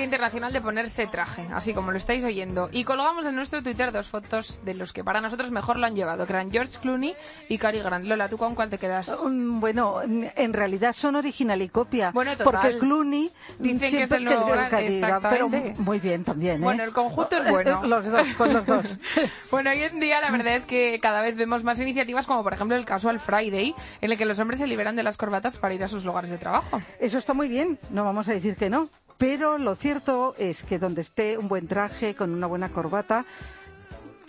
Día 0.00 0.04
Internacional 0.06 0.50
de 0.52 0.62
ponerse 0.62 1.06
traje, 1.06 1.46
así 1.52 1.74
como 1.74 1.90
lo 1.92 1.98
estáis 1.98 2.24
oyendo. 2.24 2.70
Y 2.72 2.84
colgamos 2.84 3.26
en 3.26 3.36
nuestro 3.36 3.62
Twitter 3.62 3.92
dos 3.92 4.06
fotos 4.08 4.60
de 4.64 4.72
los 4.72 4.94
que 4.94 5.04
para 5.04 5.20
nosotros 5.20 5.50
mejor 5.50 5.78
lo 5.78 5.84
han 5.86 5.94
llevado, 5.94 6.24
que 6.26 6.32
eran 6.32 6.50
George 6.50 6.78
Clooney 6.80 7.14
y 7.50 7.58
Cary 7.58 7.80
Grant. 7.80 8.06
Lola, 8.06 8.26
¿tú 8.28 8.38
con 8.38 8.54
cuál 8.54 8.70
te 8.70 8.78
quedas? 8.78 9.14
Mm, 9.22 9.60
Bueno, 9.60 10.00
en 10.02 10.52
realidad 10.54 10.94
son 10.96 11.16
original 11.16 11.60
y 11.60 11.68
copia. 11.68 12.12
Bueno, 12.12 12.34
total. 12.34 12.44
Porque 12.62 12.78
Clooney 12.78 13.30
Dicen 13.58 13.90
que 13.90 14.02
es 14.04 14.10
el 14.10 14.24
nuevo 14.24 14.46
gran- 14.46 14.70
Cary 14.70 15.00
Grant, 15.00 15.26
pero 15.28 15.48
muy 15.50 16.00
bien 16.00 16.24
también, 16.24 16.56
¿eh? 16.62 16.64
Bueno, 16.64 16.82
el 16.82 16.92
conjunto 16.92 17.36
es 17.36 17.50
bueno. 17.50 17.82
los 17.86 18.06
dos, 18.10 18.26
con 18.38 18.52
los 18.54 18.64
dos. 18.66 18.96
Bueno, 19.50 19.70
hoy 19.70 19.82
en 19.82 20.00
día 20.00 20.20
la 20.20 20.30
verdad 20.30 20.54
es 20.54 20.64
que 20.64 20.98
cada 21.00 21.20
vez 21.20 21.36
vemos 21.36 21.62
más 21.64 21.78
iniciativas 21.80 22.26
como 22.26 22.42
por 22.42 22.54
ejemplo 22.54 22.74
el 22.76 22.84
Casual 22.86 23.20
Friday, 23.20 23.74
en 24.00 24.10
el 24.12 24.16
que 24.16 24.24
los 24.24 24.38
hombres 24.38 24.60
se 24.60 24.66
liberan 24.66 24.96
de 24.96 25.02
las 25.02 25.16
corbatas 25.18 25.56
para 25.58 25.74
ir 25.74 25.84
a 25.84 25.88
sus 25.88 26.04
lugares 26.06 26.30
de 26.30 26.38
trabajo. 26.38 26.80
Eso 27.00 27.18
está 27.18 27.34
muy 27.34 27.48
bien, 27.48 27.78
no 27.90 28.04
vamos 28.04 28.28
a 28.28 28.32
decir 28.32 28.56
que 28.56 28.70
no. 28.70 28.88
Pero 29.20 29.58
lo 29.58 29.74
cierto 29.74 30.34
es 30.38 30.62
que 30.62 30.78
donde 30.78 31.02
esté 31.02 31.36
un 31.36 31.46
buen 31.46 31.68
traje, 31.68 32.14
con 32.14 32.32
una 32.32 32.46
buena 32.46 32.70
corbata, 32.70 33.26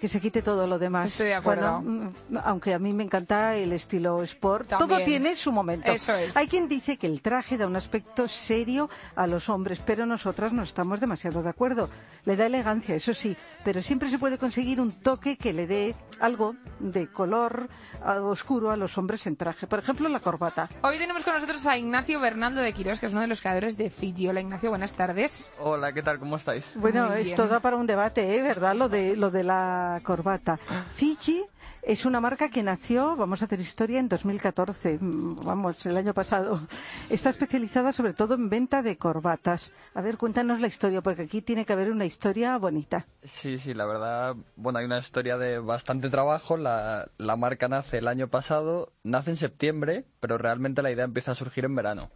que 0.02 0.08
se 0.08 0.20
quite 0.20 0.42
todo 0.42 0.66
lo 0.66 0.80
demás. 0.80 1.12
Estoy 1.12 1.28
de 1.28 1.36
acuerdo. 1.36 1.80
Bueno, 1.80 2.12
mm, 2.32 2.38
aunque 2.44 2.74
a 2.74 2.80
mí 2.80 2.92
me 2.92 3.04
encanta 3.04 3.56
el 3.56 3.72
estilo 3.72 4.24
sport, 4.24 4.68
todo 4.68 4.98
tiene 5.06 5.36
su 5.36 5.52
momento. 5.52 5.92
Eso 5.92 6.16
es. 6.16 6.36
Hay 6.36 6.48
quien 6.48 6.68
dice 6.68 6.98
que 6.98 7.06
el 7.06 7.22
traje 7.22 7.56
da 7.56 7.68
un 7.68 7.76
aspecto 7.76 8.28
serio 8.28 8.90
a 9.16 9.28
los 9.28 9.48
hombres, 9.48 9.80
pero 9.86 10.08
nosotras 10.08 10.54
no 10.54 10.64
estamos 10.64 11.00
demasiado 11.00 11.44
de 11.44 11.50
acuerdo. 11.50 11.88
Le 12.26 12.36
da 12.36 12.48
elegancia, 12.48 12.96
eso 12.96 13.14
sí, 13.14 13.38
pero 13.64 13.84
siempre 13.84 14.10
se 14.10 14.18
puede 14.18 14.40
conseguir 14.40 14.82
un 14.82 14.92
toque 14.92 15.38
que 15.38 15.54
le 15.54 15.68
dé 15.68 15.96
algo 16.20 16.56
de 16.80 17.08
color 17.08 17.70
oscuro 18.04 18.72
a 18.72 18.78
los 18.78 18.98
hombres 18.98 19.28
en 19.28 19.36
traje. 19.36 19.68
Por 19.68 19.78
ejemplo, 19.80 20.10
la 20.10 20.20
corbata. 20.20 20.68
Hoy 20.82 20.98
tenemos 20.98 21.24
con 21.24 21.36
nosotros 21.36 21.66
a 21.68 21.78
Ignacio 21.78 22.20
Bernaldo 22.20 22.62
de 22.62 22.74
Quirós, 22.74 23.00
que 23.00 23.06
es 23.06 23.12
uno 23.12 23.22
de 23.22 23.28
los 23.28 23.42
creadores 23.42 23.78
de 23.78 23.92
Fiji. 23.92 24.28
Hola 24.28 24.42
Ignacio, 24.42 24.70
buenas 24.70 24.96
tardes. 24.96 25.52
Hola, 25.60 25.94
¿qué 25.94 26.02
tal? 26.02 26.18
¿Cómo 26.18 26.38
estáis? 26.38 26.72
Bueno, 26.76 27.14
esto 27.14 27.48
da 27.48 27.60
para 27.60 27.76
un 27.76 27.86
debate, 27.86 28.36
¿eh? 28.36 28.42
¿verdad? 28.42 28.76
Lo 28.76 28.90
de, 28.90 29.16
lo 29.16 29.30
de 29.30 29.44
la 29.44 29.91
corbata. 30.00 30.58
Fiji 30.94 31.44
es 31.84 32.06
una 32.06 32.22
marca 32.22 32.50
que 32.50 32.64
nació, 32.64 33.16
vamos 33.16 33.42
a 33.42 33.46
hacer 33.46 33.60
historia, 33.60 34.00
en 34.00 34.08
2014, 34.08 35.00
mm, 35.00 35.42
vamos, 35.44 35.86
el 35.86 35.98
año 35.98 36.14
pasado. 36.14 36.62
Está 37.10 37.30
especializada 37.30 37.92
sobre 37.92 38.14
todo 38.14 38.36
en 38.36 38.50
venta 38.50 38.82
de 38.82 38.98
corbatas. 38.98 39.72
A 39.96 40.02
ver, 40.02 40.18
cuéntanos 40.18 40.62
la 40.62 40.68
historia, 40.68 41.02
porque 41.02 41.24
aquí 41.24 41.42
tiene 41.42 41.66
que 41.66 41.74
haber 41.74 41.92
una 41.92 42.06
historia 42.06 42.58
bonita. 42.58 43.08
Sí, 43.24 43.58
sí, 43.58 43.74
la 43.74 43.86
verdad, 43.86 44.36
bueno, 44.56 44.80
hay 44.80 44.86
una 44.86 45.00
historia 45.00 45.38
de 45.38 45.60
bastante 45.60 46.10
trabajo. 46.10 46.56
La, 46.56 47.10
la 47.18 47.36
marca 47.36 47.68
nace 47.68 47.98
el 47.98 48.08
año 48.08 48.28
pasado, 48.28 48.92
nace 49.04 49.32
en 49.32 49.36
septiembre, 49.38 50.06
pero 50.20 50.38
realmente 50.38 50.82
la 50.82 50.92
idea 50.92 51.06
empieza 51.06 51.32
a 51.32 51.36
surgir 51.36 51.66
en 51.66 51.76
verano. 51.76 52.12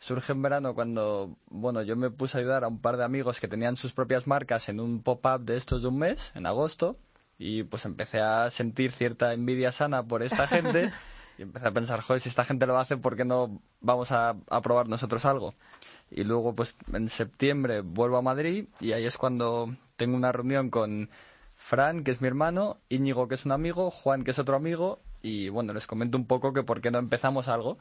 Surge 0.00 0.32
en 0.32 0.42
verano 0.42 0.74
cuando, 0.74 1.36
bueno, 1.48 1.82
yo 1.82 1.96
me 1.96 2.10
puse 2.10 2.36
a 2.36 2.40
ayudar 2.40 2.64
a 2.64 2.68
un 2.68 2.80
par 2.80 2.96
de 2.96 3.04
amigos 3.04 3.40
que 3.40 3.48
tenían 3.48 3.76
sus 3.76 3.92
propias 3.92 4.26
marcas 4.26 4.68
en 4.68 4.80
un 4.80 5.02
pop-up 5.02 5.40
de 5.44 5.56
estos 5.56 5.82
de 5.82 5.88
un 5.88 5.98
mes, 5.98 6.32
en 6.34 6.46
agosto, 6.46 6.98
y 7.38 7.64
pues 7.64 7.84
empecé 7.84 8.20
a 8.20 8.50
sentir 8.50 8.92
cierta 8.92 9.32
envidia 9.32 9.72
sana 9.72 10.02
por 10.02 10.22
esta 10.22 10.46
gente 10.48 10.92
y 11.38 11.42
empecé 11.42 11.68
a 11.68 11.72
pensar, 11.72 12.00
joder, 12.00 12.20
si 12.20 12.28
esta 12.28 12.44
gente 12.44 12.66
lo 12.66 12.78
hace, 12.78 12.96
¿por 12.96 13.16
qué 13.16 13.24
no 13.24 13.60
vamos 13.80 14.12
a, 14.12 14.36
a 14.50 14.60
probar 14.60 14.88
nosotros 14.88 15.24
algo? 15.24 15.54
Y 16.10 16.24
luego, 16.24 16.54
pues 16.54 16.76
en 16.92 17.08
septiembre 17.08 17.80
vuelvo 17.80 18.16
a 18.16 18.22
Madrid 18.22 18.66
y 18.80 18.92
ahí 18.92 19.04
es 19.04 19.16
cuando 19.16 19.74
tengo 19.96 20.16
una 20.16 20.32
reunión 20.32 20.70
con 20.70 21.10
Fran, 21.56 22.04
que 22.04 22.10
es 22.10 22.20
mi 22.20 22.28
hermano, 22.28 22.78
Íñigo, 22.88 23.28
que 23.28 23.34
es 23.34 23.44
un 23.44 23.52
amigo, 23.52 23.90
Juan, 23.90 24.22
que 24.24 24.32
es 24.32 24.38
otro 24.38 24.56
amigo, 24.56 25.00
y 25.22 25.48
bueno, 25.48 25.72
les 25.72 25.86
comento 25.86 26.18
un 26.18 26.26
poco 26.26 26.52
que 26.52 26.62
por 26.62 26.80
qué 26.80 26.90
no 26.90 26.98
empezamos 26.98 27.48
algo, 27.48 27.78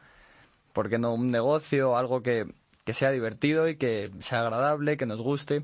por 0.71 0.89
qué 0.89 0.97
no 0.97 1.13
un 1.13 1.31
negocio, 1.31 1.97
algo 1.97 2.23
que, 2.23 2.47
que 2.85 2.93
sea 2.93 3.11
divertido 3.11 3.67
y 3.67 3.75
que 3.75 4.11
sea 4.19 4.41
agradable, 4.41 4.97
que 4.97 5.05
nos 5.05 5.21
guste. 5.21 5.63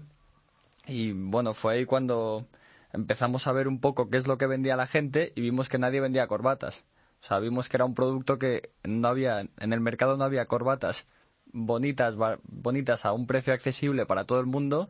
Y 0.87 1.13
bueno, 1.13 1.53
fue 1.53 1.75
ahí 1.75 1.85
cuando 1.85 2.45
empezamos 2.93 3.47
a 3.47 3.51
ver 3.51 3.67
un 3.67 3.79
poco 3.79 4.09
qué 4.09 4.17
es 4.17 4.27
lo 4.27 4.37
que 4.37 4.47
vendía 4.47 4.75
la 4.75 4.87
gente 4.87 5.33
y 5.35 5.41
vimos 5.41 5.69
que 5.69 5.77
nadie 5.77 6.01
vendía 6.01 6.27
corbatas. 6.27 6.83
O 7.21 7.27
sea, 7.27 7.39
vimos 7.39 7.69
que 7.69 7.77
era 7.77 7.85
un 7.85 7.95
producto 7.95 8.39
que 8.39 8.71
no 8.83 9.07
había, 9.07 9.41
en 9.41 9.73
el 9.73 9.81
mercado 9.81 10.17
no 10.17 10.23
había 10.23 10.45
corbatas 10.45 11.05
bonitas, 11.51 12.15
bonitas 12.43 13.05
a 13.05 13.13
un 13.13 13.27
precio 13.27 13.53
accesible 13.53 14.05
para 14.05 14.25
todo 14.25 14.39
el 14.39 14.45
mundo. 14.45 14.87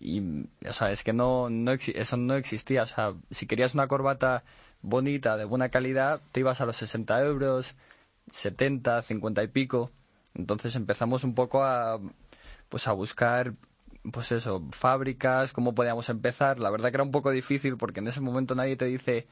Y, 0.00 0.46
o 0.66 0.72
sea, 0.72 0.90
es 0.92 1.04
que 1.04 1.12
no, 1.12 1.50
no 1.50 1.72
eso 1.72 2.16
no 2.16 2.34
existía. 2.34 2.82
O 2.84 2.86
sea, 2.86 3.14
si 3.30 3.46
querías 3.46 3.74
una 3.74 3.88
corbata 3.88 4.44
bonita, 4.82 5.36
de 5.36 5.44
buena 5.44 5.68
calidad, 5.70 6.22
te 6.32 6.40
ibas 6.40 6.60
a 6.60 6.66
los 6.66 6.76
60 6.76 7.22
euros, 7.22 7.74
70, 8.30 9.02
50 9.02 9.42
y 9.42 9.48
pico. 9.48 9.90
Entonces 10.34 10.74
empezamos 10.76 11.24
un 11.24 11.34
poco 11.34 11.62
a, 11.64 12.00
pues 12.68 12.88
a 12.88 12.92
buscar, 12.92 13.52
pues 14.12 14.32
eso, 14.32 14.62
fábricas, 14.72 15.52
cómo 15.52 15.74
podíamos 15.74 16.08
empezar. 16.08 16.58
La 16.58 16.70
verdad 16.70 16.90
que 16.90 16.96
era 16.96 17.04
un 17.04 17.10
poco 17.10 17.30
difícil 17.30 17.76
porque 17.76 18.00
en 18.00 18.08
ese 18.08 18.20
momento 18.20 18.54
nadie 18.54 18.76
te 18.76 18.84
dice, 18.86 19.26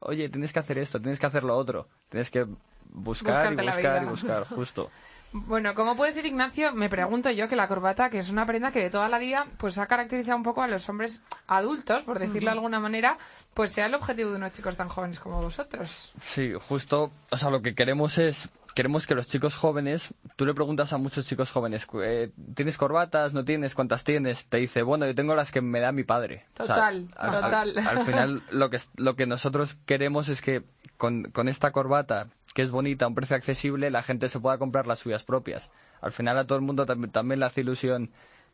oye, 0.00 0.28
tienes 0.28 0.52
que 0.52 0.58
hacer 0.58 0.78
esto, 0.78 1.00
tienes 1.00 1.18
que 1.18 1.26
hacer 1.26 1.44
lo 1.44 1.56
otro. 1.56 1.88
Tienes 2.08 2.30
que 2.30 2.46
buscar 2.90 3.54
Buscarte 3.54 3.62
y 3.62 3.66
buscar 3.66 4.02
y 4.02 4.06
buscar, 4.06 4.44
justo. 4.54 4.90
Bueno, 5.30 5.74
¿cómo 5.74 5.94
puede 5.94 6.12
ser, 6.12 6.24
Ignacio? 6.24 6.72
Me 6.72 6.88
pregunto 6.88 7.30
yo 7.30 7.48
que 7.48 7.56
la 7.56 7.68
corbata, 7.68 8.08
que 8.08 8.18
es 8.18 8.30
una 8.30 8.46
prenda 8.46 8.70
que 8.70 8.80
de 8.80 8.88
toda 8.88 9.10
la 9.10 9.18
vida 9.18 9.46
pues 9.58 9.76
ha 9.76 9.86
caracterizado 9.86 10.38
un 10.38 10.42
poco 10.42 10.62
a 10.62 10.68
los 10.68 10.88
hombres 10.88 11.20
adultos, 11.46 12.04
por 12.04 12.18
decirlo 12.18 12.50
de 12.50 12.56
alguna 12.56 12.80
manera, 12.80 13.18
pues 13.52 13.72
sea 13.72 13.86
el 13.86 13.94
objetivo 13.94 14.30
de 14.30 14.36
unos 14.36 14.52
chicos 14.52 14.76
tan 14.76 14.88
jóvenes 14.88 15.18
como 15.20 15.42
vosotros. 15.42 16.12
Sí, 16.22 16.54
justo, 16.68 17.12
o 17.30 17.36
sea, 17.36 17.50
lo 17.50 17.60
que 17.60 17.74
queremos 17.74 18.16
es, 18.16 18.48
queremos 18.74 19.06
que 19.06 19.14
los 19.14 19.26
chicos 19.26 19.56
jóvenes, 19.56 20.14
tú 20.36 20.46
le 20.46 20.54
preguntas 20.54 20.92
a 20.92 20.98
muchos 20.98 21.26
chicos 21.26 21.50
jóvenes, 21.50 21.86
eh, 22.02 22.30
¿tienes 22.54 22.78
corbatas? 22.78 23.34
¿No 23.34 23.44
tienes? 23.44 23.74
¿Cuántas 23.74 24.04
tienes? 24.04 24.46
Te 24.46 24.58
dice, 24.58 24.82
bueno, 24.82 25.06
yo 25.06 25.14
tengo 25.14 25.34
las 25.34 25.50
que 25.52 25.60
me 25.60 25.80
da 25.80 25.92
mi 25.92 26.04
padre. 26.04 26.46
O 26.58 26.64
sea, 26.64 26.74
Total, 26.76 27.08
al- 27.16 27.34
al- 27.34 27.42
total. 27.42 27.78
Al, 27.88 28.04
final, 28.04 28.42
lo 28.50 28.70
que, 28.70 28.80
lo 28.96 29.16
que 29.16 29.26
nosotros 29.26 29.76
queremos 29.86 30.28
es 30.28 30.40
que 30.42 30.62
con, 30.96 31.24
con 31.24 31.48
esta 31.48 31.72
corbata, 31.72 32.28
que 32.54 32.62
es 32.62 32.70
bonita, 32.70 33.04
a 33.04 33.08
un 33.08 33.14
precio 33.14 33.36
accesible, 33.36 33.90
la 33.90 34.02
gente 34.02 34.28
se 34.28 34.40
pueda 34.40 34.58
comprar 34.58 34.86
las 34.86 34.98
suyas 35.00 35.24
propias. 35.24 35.70
Al 36.00 36.12
final 36.12 36.38
a 36.38 36.46
todo 36.46 36.58
el 36.58 36.64
mundo 36.64 36.86
tam- 36.86 37.10
también 37.10 37.40
le 37.40 37.46
hace 37.46 37.60
ilusión 37.62 38.10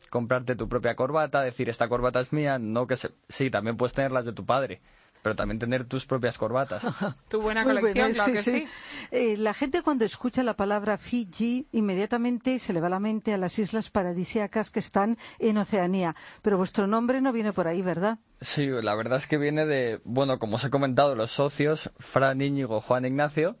comprarte 0.09 0.55
tu 0.55 0.67
propia 0.67 0.95
corbata, 0.95 1.41
decir 1.41 1.69
esta 1.69 1.87
corbata 1.87 2.19
es 2.19 2.33
mía, 2.33 2.59
no 2.59 2.85
que 2.87 2.97
se... 2.97 3.11
sí, 3.29 3.49
también 3.49 3.77
puedes 3.77 3.93
tener 3.93 4.11
las 4.11 4.25
de 4.25 4.33
tu 4.33 4.45
padre, 4.45 4.81
pero 5.25 5.35
también 5.35 5.57
tener 5.57 5.85
tus 5.85 6.05
propias 6.05 6.37
corbatas. 6.37 6.83
Tu 7.29 7.41
buena 7.41 7.63
Muy 7.63 7.73
colección, 7.73 8.09
buena, 8.09 8.13
claro 8.13 8.33
que 8.33 8.43
sí. 8.43 8.67
Eh, 9.09 9.37
la 9.37 9.55
gente 9.55 9.81
cuando 9.81 10.05
escucha 10.05 10.43
la 10.43 10.55
palabra 10.55 10.99
Fiji 10.99 11.67
inmediatamente 11.71 12.59
se 12.59 12.73
le 12.73 12.79
va 12.79 12.89
la 12.89 12.99
mente 12.99 13.33
a 13.33 13.39
las 13.39 13.57
islas 13.57 13.89
paradisíacas 13.89 14.69
que 14.69 14.77
están 14.77 15.17
en 15.39 15.57
Oceanía. 15.57 16.15
Pero 16.43 16.57
vuestro 16.57 16.85
nombre 16.85 17.21
no 17.21 17.31
viene 17.33 17.53
por 17.53 17.67
ahí, 17.67 17.81
¿verdad? 17.81 18.19
Sí, 18.39 18.67
la 18.67 18.93
verdad 18.93 19.17
es 19.17 19.25
que 19.25 19.39
viene 19.39 19.65
de, 19.65 19.99
bueno, 20.03 20.37
como 20.37 20.57
os 20.57 20.63
he 20.63 20.69
comentado, 20.69 21.15
los 21.15 21.31
socios, 21.31 21.89
Fran 21.97 22.39
Íñigo, 22.39 22.79
Juan 22.79 23.05
Ignacio, 23.05 23.57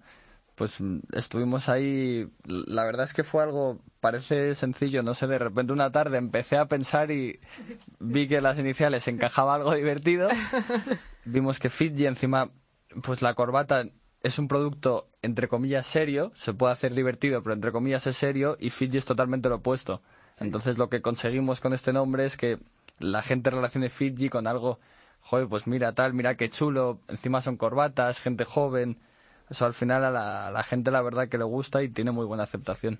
pues 0.55 0.81
mm, 0.81 0.99
estuvimos 1.13 1.69
ahí, 1.69 2.27
la 2.45 2.83
verdad 2.85 3.05
es 3.05 3.13
que 3.13 3.23
fue 3.23 3.43
algo, 3.43 3.79
parece 3.99 4.55
sencillo, 4.55 5.03
no 5.03 5.13
sé, 5.13 5.27
de 5.27 5.37
repente 5.37 5.73
una 5.73 5.91
tarde 5.91 6.17
empecé 6.17 6.57
a 6.57 6.67
pensar 6.67 7.11
y 7.11 7.39
vi 7.99 8.27
que 8.27 8.41
las 8.41 8.57
iniciales 8.57 9.07
encajaba 9.07 9.55
algo 9.55 9.73
divertido, 9.75 10.29
vimos 11.25 11.59
que 11.59 11.69
Fiji 11.69 12.07
encima, 12.07 12.51
pues 13.03 13.21
la 13.21 13.33
corbata 13.33 13.85
es 14.23 14.39
un 14.39 14.47
producto 14.47 15.09
entre 15.21 15.47
comillas 15.47 15.85
serio, 15.85 16.31
se 16.33 16.53
puede 16.53 16.73
hacer 16.73 16.95
divertido, 16.95 17.43
pero 17.43 17.53
entre 17.53 17.71
comillas 17.71 18.07
es 18.07 18.17
serio 18.17 18.57
y 18.59 18.69
Fiji 18.69 18.97
es 18.97 19.05
totalmente 19.05 19.49
lo 19.49 19.55
opuesto. 19.55 20.01
Entonces 20.39 20.77
lo 20.77 20.89
que 20.89 21.01
conseguimos 21.01 21.59
con 21.59 21.73
este 21.73 21.93
nombre 21.93 22.25
es 22.25 22.35
que 22.35 22.59
la 22.99 23.21
gente 23.21 23.49
relacione 23.49 23.89
Fiji 23.89 24.29
con 24.29 24.47
algo, 24.47 24.79
joder, 25.21 25.47
pues 25.47 25.67
mira 25.67 25.93
tal, 25.93 26.13
mira 26.13 26.35
qué 26.35 26.49
chulo, 26.49 27.01
encima 27.07 27.41
son 27.41 27.57
corbatas, 27.57 28.19
gente 28.19 28.45
joven. 28.45 28.99
Eso 29.49 29.65
al 29.65 29.73
final 29.73 30.03
a 30.03 30.11
la, 30.11 30.47
a 30.47 30.51
la 30.51 30.63
gente 30.63 30.89
la 30.91 31.01
verdad 31.01 31.29
que 31.29 31.37
le 31.37 31.43
gusta 31.43 31.83
y 31.83 31.89
tiene 31.89 32.11
muy 32.11 32.25
buena 32.25 32.43
aceptación. 32.43 32.99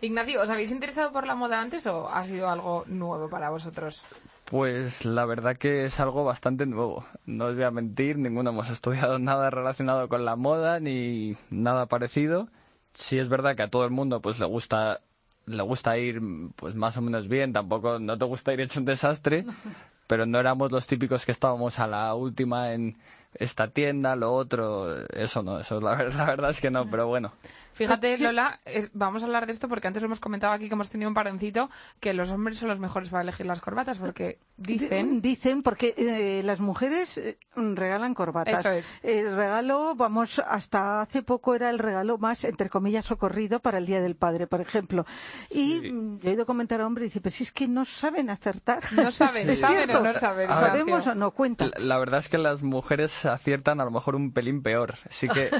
Ignacio, 0.00 0.42
¿os 0.42 0.50
habéis 0.50 0.72
interesado 0.72 1.12
por 1.12 1.26
la 1.26 1.34
moda 1.34 1.60
antes 1.60 1.86
o 1.86 2.08
ha 2.08 2.24
sido 2.24 2.48
algo 2.48 2.84
nuevo 2.88 3.28
para 3.28 3.50
vosotros? 3.50 4.04
Pues 4.44 5.04
la 5.04 5.24
verdad 5.26 5.56
que 5.56 5.84
es 5.84 6.00
algo 6.00 6.24
bastante 6.24 6.66
nuevo. 6.66 7.04
No 7.26 7.46
os 7.46 7.54
voy 7.54 7.64
a 7.64 7.70
mentir, 7.70 8.18
ninguno 8.18 8.50
hemos 8.50 8.70
estudiado 8.70 9.18
nada 9.18 9.50
relacionado 9.50 10.08
con 10.08 10.24
la 10.24 10.36
moda 10.36 10.80
ni 10.80 11.36
nada 11.50 11.86
parecido. 11.86 12.48
Sí 12.92 13.18
es 13.18 13.28
verdad 13.28 13.54
que 13.54 13.62
a 13.62 13.70
todo 13.70 13.84
el 13.84 13.90
mundo 13.90 14.20
pues 14.20 14.38
le 14.40 14.46
gusta 14.46 15.00
le 15.48 15.62
gusta 15.62 15.96
ir 15.96 16.20
pues 16.56 16.74
más 16.74 16.96
o 16.96 17.00
menos 17.00 17.28
bien, 17.28 17.52
tampoco 17.52 17.98
no 17.98 18.18
te 18.18 18.24
gusta 18.24 18.52
ir 18.52 18.60
hecho 18.60 18.80
un 18.80 18.86
desastre, 18.86 19.46
pero 20.08 20.26
no 20.26 20.40
éramos 20.40 20.72
los 20.72 20.88
típicos 20.88 21.24
que 21.24 21.30
estábamos 21.30 21.78
a 21.78 21.86
la 21.86 22.14
última 22.14 22.72
en 22.72 22.96
esta 23.34 23.68
tienda, 23.68 24.16
lo 24.16 24.34
otro, 24.34 25.06
eso 25.10 25.44
no, 25.44 25.60
eso 25.60 25.80
la 25.80 26.02
la 26.02 26.24
verdad 26.24 26.50
es 26.50 26.60
que 26.60 26.70
no, 26.70 26.90
pero 26.90 27.06
bueno. 27.06 27.32
Fíjate, 27.78 28.18
Lola, 28.18 28.60
es- 28.64 28.90
vamos 28.92 29.22
a 29.22 29.26
hablar 29.26 29.46
de 29.46 29.52
esto 29.52 29.68
porque 29.68 29.86
antes 29.88 30.02
lo 30.02 30.06
hemos 30.06 30.20
comentado 30.20 30.52
aquí 30.52 30.68
que 30.68 30.74
hemos 30.74 30.90
tenido 30.90 31.08
un 31.08 31.14
paroncito 31.14 31.70
que 32.00 32.12
los 32.12 32.30
hombres 32.30 32.58
son 32.58 32.68
los 32.68 32.80
mejores 32.80 33.08
para 33.08 33.22
elegir 33.22 33.46
las 33.46 33.60
corbatas 33.60 33.98
porque 33.98 34.38
dicen... 34.56 35.20
Dicen, 35.22 35.62
porque 35.62 35.94
eh, 35.96 36.42
las 36.44 36.60
mujeres 36.60 37.16
eh, 37.18 37.38
regalan 37.54 38.14
corbatas. 38.14 38.60
Eso 38.60 38.70
es. 38.70 39.00
El 39.02 39.34
regalo, 39.36 39.94
vamos, 39.94 40.38
hasta 40.46 41.00
hace 41.00 41.22
poco 41.22 41.54
era 41.54 41.70
el 41.70 41.78
regalo 41.78 42.18
más, 42.18 42.44
entre 42.44 42.68
comillas, 42.68 43.04
socorrido 43.06 43.60
para 43.60 43.78
el 43.78 43.86
Día 43.86 44.00
del 44.00 44.16
Padre, 44.16 44.46
por 44.46 44.60
ejemplo. 44.60 45.06
Y 45.50 45.68
Sí. 45.80 45.92
mm, 45.92 46.18
yo 46.18 46.30
he 46.30 46.32
ido 46.32 46.42
a 46.42 46.46
comentar 46.46 46.80
a 46.80 46.86
hombre 46.86 47.04
y 47.04 47.08
dice, 47.08 47.20
pero 47.20 47.34
si 47.34 47.44
es 47.44 47.52
que 47.52 47.68
no 47.68 47.84
saben 47.84 48.30
acertar. 48.30 48.80
No 48.92 49.10
saben, 49.12 49.48
Es 49.50 49.60
¿saben 49.60 49.76
cierto. 49.84 50.00
o 50.00 50.02
no 50.02 50.14
saben? 50.14 50.48
¿Sabemos 50.48 51.06
o 51.06 51.14
no? 51.14 51.30
Cuenta. 51.30 51.66
La, 51.66 51.78
la 51.78 51.98
verdad 51.98 52.18
es 52.20 52.28
que 52.28 52.38
las 52.38 52.62
mujeres 52.62 53.24
aciertan 53.24 53.80
a 53.80 53.84
lo 53.84 53.90
mejor 53.90 54.16
un 54.16 54.32
pelín 54.32 54.62
peor. 54.62 54.96
Sí 55.10 55.28
que, 55.28 55.50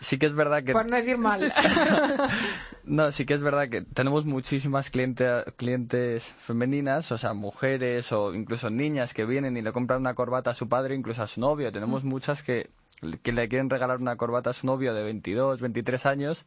sí 0.00 0.18
que 0.18 0.26
es 0.26 0.34
verdad 0.34 0.62
que 0.62 0.72
Por 0.72 0.88
no 0.88 0.96
decir 0.96 1.18
mal. 1.18 1.42
No, 2.84 3.10
sí 3.12 3.24
que 3.24 3.32
es 3.34 3.42
verdad 3.42 3.68
que 3.70 3.80
tenemos 3.82 4.26
muchísimas 4.26 4.90
cliente- 4.92 5.44
clientes 5.56 6.26
femeninas, 6.36 7.10
o 7.12 7.18
sea, 7.18 7.32
mujeres 7.32 8.12
o 8.12 8.34
incluso 8.34 8.68
niñas 8.70 9.14
que 9.14 9.24
vienen 9.24 9.56
y 9.56 9.62
le 9.62 9.72
compran 9.72 10.00
una 10.00 10.14
corbata 10.14 10.50
a 10.50 10.54
su 10.54 10.68
padre, 10.68 10.94
incluso 10.94 11.22
a 11.22 11.26
su 11.26 11.40
novio. 11.40 11.72
Tenemos 11.72 12.04
muchas 12.04 12.42
que, 12.42 12.68
que 13.22 13.32
le 13.32 13.48
quieren 13.48 13.70
regalar 13.70 14.00
una 14.00 14.16
corbata 14.16 14.50
a 14.50 14.52
su 14.52 14.66
novio 14.66 14.92
de 14.92 15.02
22, 15.02 15.60
23 15.62 16.04
años 16.06 16.44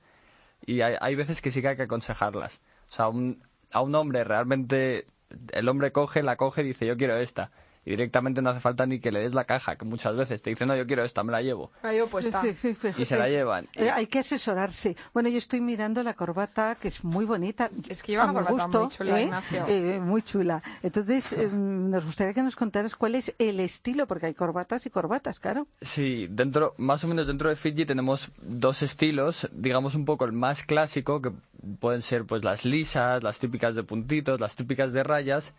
y 0.65 0.81
hay, 0.81 0.95
hay 1.01 1.15
veces 1.15 1.41
que 1.41 1.49
sí 1.49 1.61
que 1.61 1.69
hay 1.69 1.75
que 1.75 1.83
aconsejarlas. 1.83 2.61
O 2.89 2.91
sea, 2.93 3.07
un- 3.09 3.41
a 3.71 3.81
un 3.81 3.95
hombre 3.95 4.23
realmente, 4.23 5.07
el 5.53 5.67
hombre 5.67 5.91
coge, 5.91 6.21
la 6.23 6.35
coge 6.35 6.61
y 6.61 6.65
dice 6.67 6.85
yo 6.85 6.97
quiero 6.97 7.17
esta. 7.17 7.51
Y 7.87 7.91
directamente 7.91 8.41
no 8.41 8.49
hace 8.49 8.59
falta 8.59 8.85
ni 8.85 8.99
que 8.99 9.13
le 9.13 9.21
des 9.21 9.33
la 9.33 9.45
caja, 9.45 9.77
que 9.77 9.85
muchas 9.85 10.13
veces 10.13 10.41
te 10.41 10.49
dicen 10.49 10.67
no, 10.67 10.75
yo 10.75 10.85
quiero 10.85 11.05
esta, 11.05 11.23
me 11.23 11.31
la 11.31 11.41
llevo. 11.41 11.71
Ahí 11.83 12.01
opuesta. 12.01 12.41
Sí, 12.41 12.53
sí, 12.53 12.73
fíjate. 12.73 13.01
Y 13.01 13.05
se 13.05 13.15
la 13.15 13.29
llevan. 13.29 13.69
Eh, 13.75 13.89
hay 13.89 14.07
que 14.07 14.19
asesorarse. 14.19 14.97
Bueno, 15.13 15.29
yo 15.29 15.37
estoy 15.37 15.61
mirando 15.61 16.03
la 16.03 16.13
corbata, 16.13 16.75
que 16.75 16.89
es 16.89 17.05
muy 17.05 17.23
bonita. 17.23 17.71
Es 17.87 18.03
que 18.03 18.11
lleva 18.11 18.25
a 18.25 18.31
una 18.31 18.43
corbata 18.43 18.65
gusto, 18.65 18.79
muy 18.81 18.89
chula, 18.89 19.21
¿eh? 19.21 19.23
Ignacio. 19.23 19.65
Eh, 19.69 19.99
muy 20.01 20.21
chula. 20.21 20.61
Entonces, 20.83 21.31
eh, 21.39 21.47
nos 21.47 22.03
gustaría 22.03 22.33
que 22.33 22.43
nos 22.43 22.57
contaras 22.57 22.93
cuál 22.93 23.15
es 23.15 23.33
el 23.39 23.61
estilo, 23.61 24.05
porque 24.05 24.25
hay 24.25 24.33
corbatas 24.33 24.85
y 24.85 24.89
corbatas, 24.89 25.39
claro. 25.39 25.65
Sí, 25.81 26.27
dentro, 26.29 26.73
más 26.77 27.05
o 27.05 27.07
menos 27.07 27.25
dentro 27.27 27.47
de 27.47 27.55
Fiji 27.55 27.85
tenemos 27.85 28.31
dos 28.41 28.81
estilos, 28.81 29.47
digamos 29.53 29.95
un 29.95 30.03
poco 30.03 30.25
el 30.25 30.33
más 30.33 30.63
clásico, 30.63 31.21
que 31.21 31.31
pueden 31.79 32.01
ser 32.01 32.25
pues 32.25 32.43
las 32.43 32.65
lisas, 32.65 33.23
las 33.23 33.39
típicas 33.39 33.75
de 33.75 33.83
puntitos, 33.83 34.41
las 34.41 34.57
típicas 34.57 34.91
de 34.91 35.03
rayas, 35.03 35.53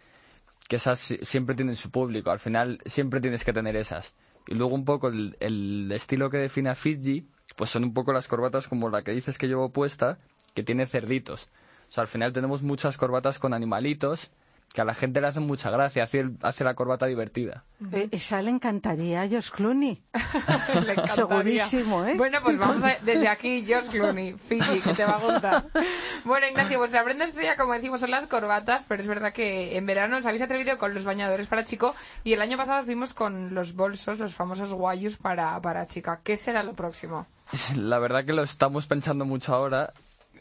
que 0.68 0.76
esas 0.76 0.98
si- 1.00 1.18
siempre 1.22 1.54
tienen 1.54 1.76
su 1.76 1.90
público, 1.90 2.30
al 2.30 2.38
final 2.38 2.80
siempre 2.86 3.20
tienes 3.20 3.44
que 3.44 3.52
tener 3.52 3.76
esas. 3.76 4.14
Y 4.46 4.54
luego 4.54 4.74
un 4.74 4.84
poco 4.84 5.08
el, 5.08 5.36
el 5.40 5.90
estilo 5.92 6.30
que 6.30 6.38
define 6.38 6.70
a 6.70 6.74
Fiji, 6.74 7.26
pues 7.56 7.70
son 7.70 7.84
un 7.84 7.94
poco 7.94 8.12
las 8.12 8.28
corbatas 8.28 8.68
como 8.68 8.88
la 8.90 9.02
que 9.02 9.12
dices 9.12 9.38
que 9.38 9.48
llevo 9.48 9.70
puesta, 9.72 10.18
que 10.54 10.62
tiene 10.62 10.86
cerditos. 10.86 11.50
O 11.88 11.92
sea, 11.92 12.02
al 12.02 12.08
final 12.08 12.32
tenemos 12.32 12.62
muchas 12.62 12.96
corbatas 12.96 13.38
con 13.38 13.54
animalitos, 13.54 14.30
que 14.72 14.80
a 14.82 14.84
la 14.84 14.94
gente 14.94 15.20
le 15.20 15.26
hacen 15.26 15.44
mucha 15.44 15.70
gracia, 15.70 16.02
hace, 16.04 16.20
el- 16.20 16.36
hace 16.42 16.62
la 16.62 16.74
corbata 16.74 17.06
divertida. 17.06 17.64
Eh, 17.92 18.08
esa 18.10 18.42
le 18.42 18.50
encantaría 18.50 19.22
a 19.22 19.28
Josh 19.28 19.50
Clooney. 19.50 20.02
Le 20.86 20.92
encantaría. 20.92 21.06
Segurísimo, 21.14 22.04
¿eh? 22.04 22.14
Bueno, 22.16 22.38
pues 22.42 22.58
vamos 22.58 22.84
a, 22.84 22.96
desde 23.02 23.28
aquí, 23.28 23.64
Josh 23.68 23.88
Clooney, 23.88 24.34
Fiji, 24.34 24.80
que 24.80 24.92
te 24.94 25.04
va 25.04 25.12
a 25.16 25.20
gustar. 25.20 25.64
Bueno, 26.24 26.46
Ignacio, 26.48 26.78
vuestra 26.78 27.02
prenda 27.04 27.24
estrella, 27.24 27.56
como 27.56 27.72
decimos, 27.72 28.00
son 28.00 28.10
las 28.10 28.26
corbatas, 28.26 28.84
pero 28.88 29.00
es 29.00 29.08
verdad 29.08 29.32
que 29.32 29.76
en 29.76 29.86
verano 29.86 30.18
os 30.18 30.26
habéis 30.26 30.42
atrevido 30.42 30.76
con 30.76 30.92
los 30.92 31.04
bañadores 31.04 31.46
para 31.46 31.64
chico 31.64 31.94
y 32.24 32.32
el 32.34 32.42
año 32.42 32.56
pasado 32.56 32.80
os 32.80 32.86
vimos 32.86 33.14
con 33.14 33.54
los 33.54 33.74
bolsos, 33.74 34.18
los 34.18 34.34
famosos 34.34 34.72
guayus 34.74 35.16
para, 35.16 35.58
para 35.60 35.86
chica. 35.86 36.20
¿Qué 36.22 36.36
será 36.36 36.62
lo 36.62 36.74
próximo? 36.74 37.26
La 37.76 37.98
verdad 37.98 38.24
que 38.26 38.32
lo 38.34 38.42
estamos 38.42 38.86
pensando 38.86 39.24
mucho 39.24 39.54
ahora. 39.54 39.92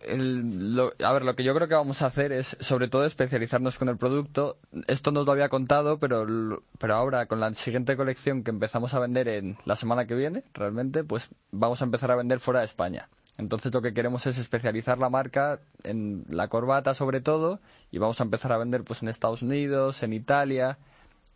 El- 0.07 0.75
lo- 0.75 0.93
a 1.03 1.11
ver, 1.13 1.23
lo 1.23 1.35
que 1.35 1.43
yo 1.43 1.53
creo 1.55 1.67
que 1.67 1.75
vamos 1.75 2.01
a 2.01 2.07
hacer 2.07 2.31
es, 2.31 2.55
sobre 2.59 2.87
todo, 2.87 3.05
especializarnos 3.05 3.77
con 3.77 3.89
el 3.89 3.97
producto. 3.97 4.57
Esto 4.87 5.11
no 5.11 5.21
os 5.21 5.25
lo 5.25 5.31
había 5.33 5.49
contado, 5.49 5.99
pero, 5.99 6.61
pero 6.79 6.95
ahora, 6.95 7.25
con 7.25 7.39
la 7.39 7.53
siguiente 7.55 7.95
colección 7.97 8.43
que 8.43 8.51
empezamos 8.51 8.93
a 8.93 8.99
vender 8.99 9.27
en 9.27 9.57
la 9.65 9.75
semana 9.75 10.05
que 10.07 10.15
viene, 10.15 10.43
realmente, 10.53 11.03
pues 11.03 11.29
vamos 11.51 11.81
a 11.81 11.85
empezar 11.85 12.11
a 12.11 12.15
vender 12.15 12.39
fuera 12.39 12.59
de 12.61 12.65
España. 12.65 13.09
Entonces, 13.37 13.71
lo 13.73 13.83
que 13.83 13.93
queremos 13.93 14.25
es 14.25 14.37
especializar 14.39 14.97
la 14.97 15.09
marca 15.09 15.59
en 15.83 16.25
la 16.29 16.47
corbata, 16.47 16.93
sobre 16.95 17.21
todo, 17.21 17.59
y 17.91 17.99
vamos 17.99 18.19
a 18.19 18.23
empezar 18.23 18.51
a 18.51 18.57
vender 18.57 18.83
pues 18.83 19.03
en 19.03 19.09
Estados 19.09 19.43
Unidos, 19.43 20.01
en 20.01 20.13
Italia. 20.13 20.77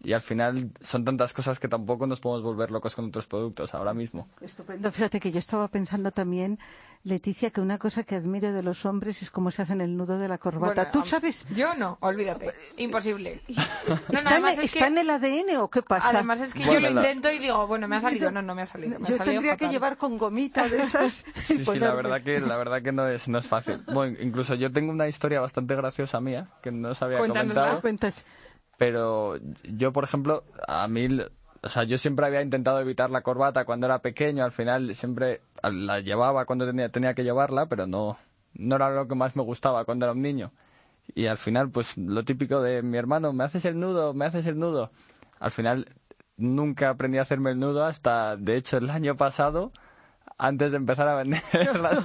Y 0.03 0.13
al 0.13 0.21
final 0.21 0.71
son 0.81 1.05
tantas 1.05 1.31
cosas 1.31 1.59
que 1.59 1.67
tampoco 1.67 2.07
nos 2.07 2.19
podemos 2.19 2.41
volver 2.41 2.71
locos 2.71 2.95
con 2.95 3.05
otros 3.05 3.27
productos 3.27 3.75
ahora 3.75 3.93
mismo. 3.93 4.27
Estupendo. 4.41 4.91
Fíjate 4.91 5.19
que 5.19 5.31
yo 5.31 5.37
estaba 5.37 5.67
pensando 5.67 6.09
también, 6.11 6.57
Leticia, 7.03 7.49
que 7.49 7.61
una 7.61 7.79
cosa 7.79 8.03
que 8.03 8.15
admiro 8.15 8.53
de 8.53 8.61
los 8.61 8.85
hombres 8.85 9.23
es 9.23 9.31
cómo 9.31 9.49
se 9.49 9.63
hacen 9.63 9.81
el 9.81 9.97
nudo 9.97 10.19
de 10.19 10.27
la 10.27 10.37
corbata. 10.37 10.83
Bueno, 10.85 10.91
¿Tú 10.91 11.03
sabes? 11.09 11.45
Yo 11.55 11.73
no, 11.73 11.97
olvídate. 12.01 12.51
Imposible. 12.77 13.41
No, 13.87 13.95
no, 13.95 13.95
¿Está, 13.95 14.19
en, 14.21 14.27
además 14.27 14.53
es 14.59 14.65
está 14.65 14.79
que- 14.79 14.85
en 14.85 14.97
el 14.99 15.09
ADN 15.09 15.57
o 15.57 15.69
qué 15.69 15.81
pasa? 15.81 16.09
Además 16.09 16.39
es 16.41 16.53
que 16.53 16.59
Bueno, 16.63 16.73
yo 16.73 16.79
lo 16.79 16.89
la- 16.93 17.01
intento 17.01 17.31
y 17.31 17.39
digo, 17.39 17.65
bueno, 17.67 17.87
me 17.87 17.95
ha 17.95 18.01
salido. 18.01 18.29
No, 18.31 18.41
no 18.43 18.53
me 18.53 18.61
ha 18.61 18.65
salido. 18.67 18.99
me 18.99 19.05
ha 19.07 19.09
Yo 19.09 19.17
salido 19.17 19.33
tendría 19.41 19.57
que 19.57 19.69
llevar 19.69 19.97
con 19.97 20.17
gomita 20.19 20.69
de 20.69 20.83
esas. 20.83 21.25
Sí, 21.41 21.65
sí, 21.65 21.79
la 21.79 21.93
verdad 21.95 22.21
que, 22.23 22.39
la 22.39 22.55
verdad 22.57 22.81
que 22.83 22.91
no 22.91 23.07
es, 23.07 23.27
no 23.27 23.39
es 23.39 23.47
fácil. 23.47 23.83
Bueno, 23.91 24.15
incluso 24.21 24.53
yo 24.55 24.71
tengo 24.71 24.91
una 24.91 25.07
historia 25.07 25.41
bastante 25.41 25.75
graciosa 25.75 26.21
mía, 26.21 26.47
que 26.61 26.71
no 26.71 26.89
os 26.89 27.01
había 27.01 27.17
comentado, 27.17 27.81
pero 28.77 29.37
yo, 29.63 29.91
por 29.91 30.03
ejemplo, 30.03 30.43
a 30.67 30.87
mí, 30.87 31.07
o 31.63 31.69
sea, 31.69 31.83
yo 31.83 31.97
siempre 31.97 32.25
había 32.25 32.41
intentado 32.41 32.79
evitar 32.79 33.09
la 33.11 33.21
corbata 33.21 33.65
cuando 33.65 33.85
era 33.85 33.99
pequeño, 33.99 34.43
al 34.43 34.51
final 34.51 34.95
siempre 34.95 35.41
la 35.63 35.99
llevaba 35.99 36.45
cuando 36.45 36.65
tenía, 36.65 36.89
tenía 36.89 37.13
que 37.13 37.23
llevarla, 37.23 37.67
pero 37.67 37.85
no, 37.85 38.17
no 38.53 38.75
era 38.75 38.89
lo 38.89 39.07
que 39.07 39.15
más 39.15 39.35
me 39.35 39.43
gustaba 39.43 39.85
cuando 39.85 40.05
era 40.05 40.13
un 40.13 40.21
niño. 40.21 40.51
Y 41.13 41.27
al 41.27 41.37
final, 41.37 41.69
pues 41.69 41.97
lo 41.97 42.23
típico 42.23 42.61
de 42.61 42.81
mi 42.81 42.97
hermano, 42.97 43.31
¿me 43.33 43.43
haces 43.43 43.65
el 43.65 43.79
nudo? 43.79 44.13
¿Me 44.13 44.25
haces 44.25 44.45
el 44.47 44.57
nudo? 44.57 44.91
Al 45.39 45.51
final 45.51 45.87
nunca 46.37 46.89
aprendí 46.89 47.19
a 47.19 47.23
hacerme 47.23 47.51
el 47.51 47.59
nudo 47.59 47.85
hasta, 47.85 48.37
de 48.37 48.55
hecho, 48.57 48.77
el 48.77 48.89
año 48.89 49.15
pasado, 49.15 49.71
antes 50.39 50.71
de 50.71 50.77
empezar 50.77 51.07
a 51.07 51.15
vender 51.15 51.43
las, 51.79 51.99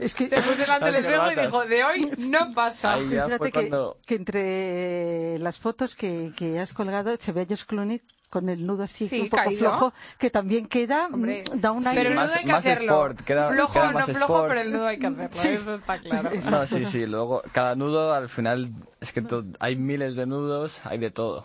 Es 0.00 0.14
que, 0.14 0.26
Se 0.26 0.36
puso 0.36 0.56
delante 0.56 0.86
del 0.86 0.96
espejo 0.96 1.30
y 1.30 1.34
dijo, 1.36 1.64
de 1.66 1.84
hoy 1.84 2.00
no 2.30 2.52
pasa. 2.52 2.94
Ahí 2.94 3.10
ya 3.10 3.26
fíjate 3.26 3.38
fue 3.38 3.52
que, 3.52 3.60
cuando... 3.60 3.98
que 4.04 4.14
entre 4.16 5.38
las 5.38 5.60
fotos 5.60 5.94
que, 5.94 6.32
que 6.36 6.58
has 6.58 6.72
colgado 6.72 7.16
se 7.18 7.30
ve 7.30 7.42
a 7.42 7.46
Josh 7.48 7.64
Clooney 7.64 8.02
con 8.28 8.48
el 8.48 8.66
nudo 8.66 8.82
así 8.82 9.06
Sí, 9.08 9.20
un 9.20 9.28
poco 9.28 9.44
caído. 9.44 9.58
flojo, 9.60 9.94
que 10.18 10.30
también 10.30 10.66
queda, 10.66 11.08
mm, 11.08 11.14
Hombre, 11.14 11.44
da 11.54 11.70
un 11.72 11.84
pero 11.84 11.90
aire. 11.90 12.08
el 12.10 12.14
nudo 12.16 12.24
Más- 12.24 12.36
hay 12.36 12.44
que 12.44 12.52
más 12.52 12.58
hacerlo. 12.66 12.92
sport, 12.92 13.20
queda- 13.22 13.50
flojo 13.50 13.72
queda 13.72 13.86
no 13.86 13.92
más 13.92 14.04
flojo, 14.06 14.20
sport. 14.34 14.48
pero 14.48 14.60
el 14.60 14.72
nudo 14.72 14.86
hay 14.88 14.98
que 14.98 15.06
hacerlo, 15.06 15.58
eso 15.60 15.74
está 15.74 15.98
claro. 15.98 16.30
No, 16.50 16.66
sí, 16.66 16.84
sí, 16.86 17.06
luego 17.06 17.42
cada 17.52 17.74
nudo 17.76 18.12
al 18.12 18.28
final 18.28 18.72
es 19.00 19.12
que 19.12 19.22
to- 19.22 19.44
hay 19.60 19.76
miles 19.76 20.16
de 20.16 20.26
nudos, 20.26 20.78
hay 20.84 20.98
de 20.98 21.10
todo. 21.10 21.44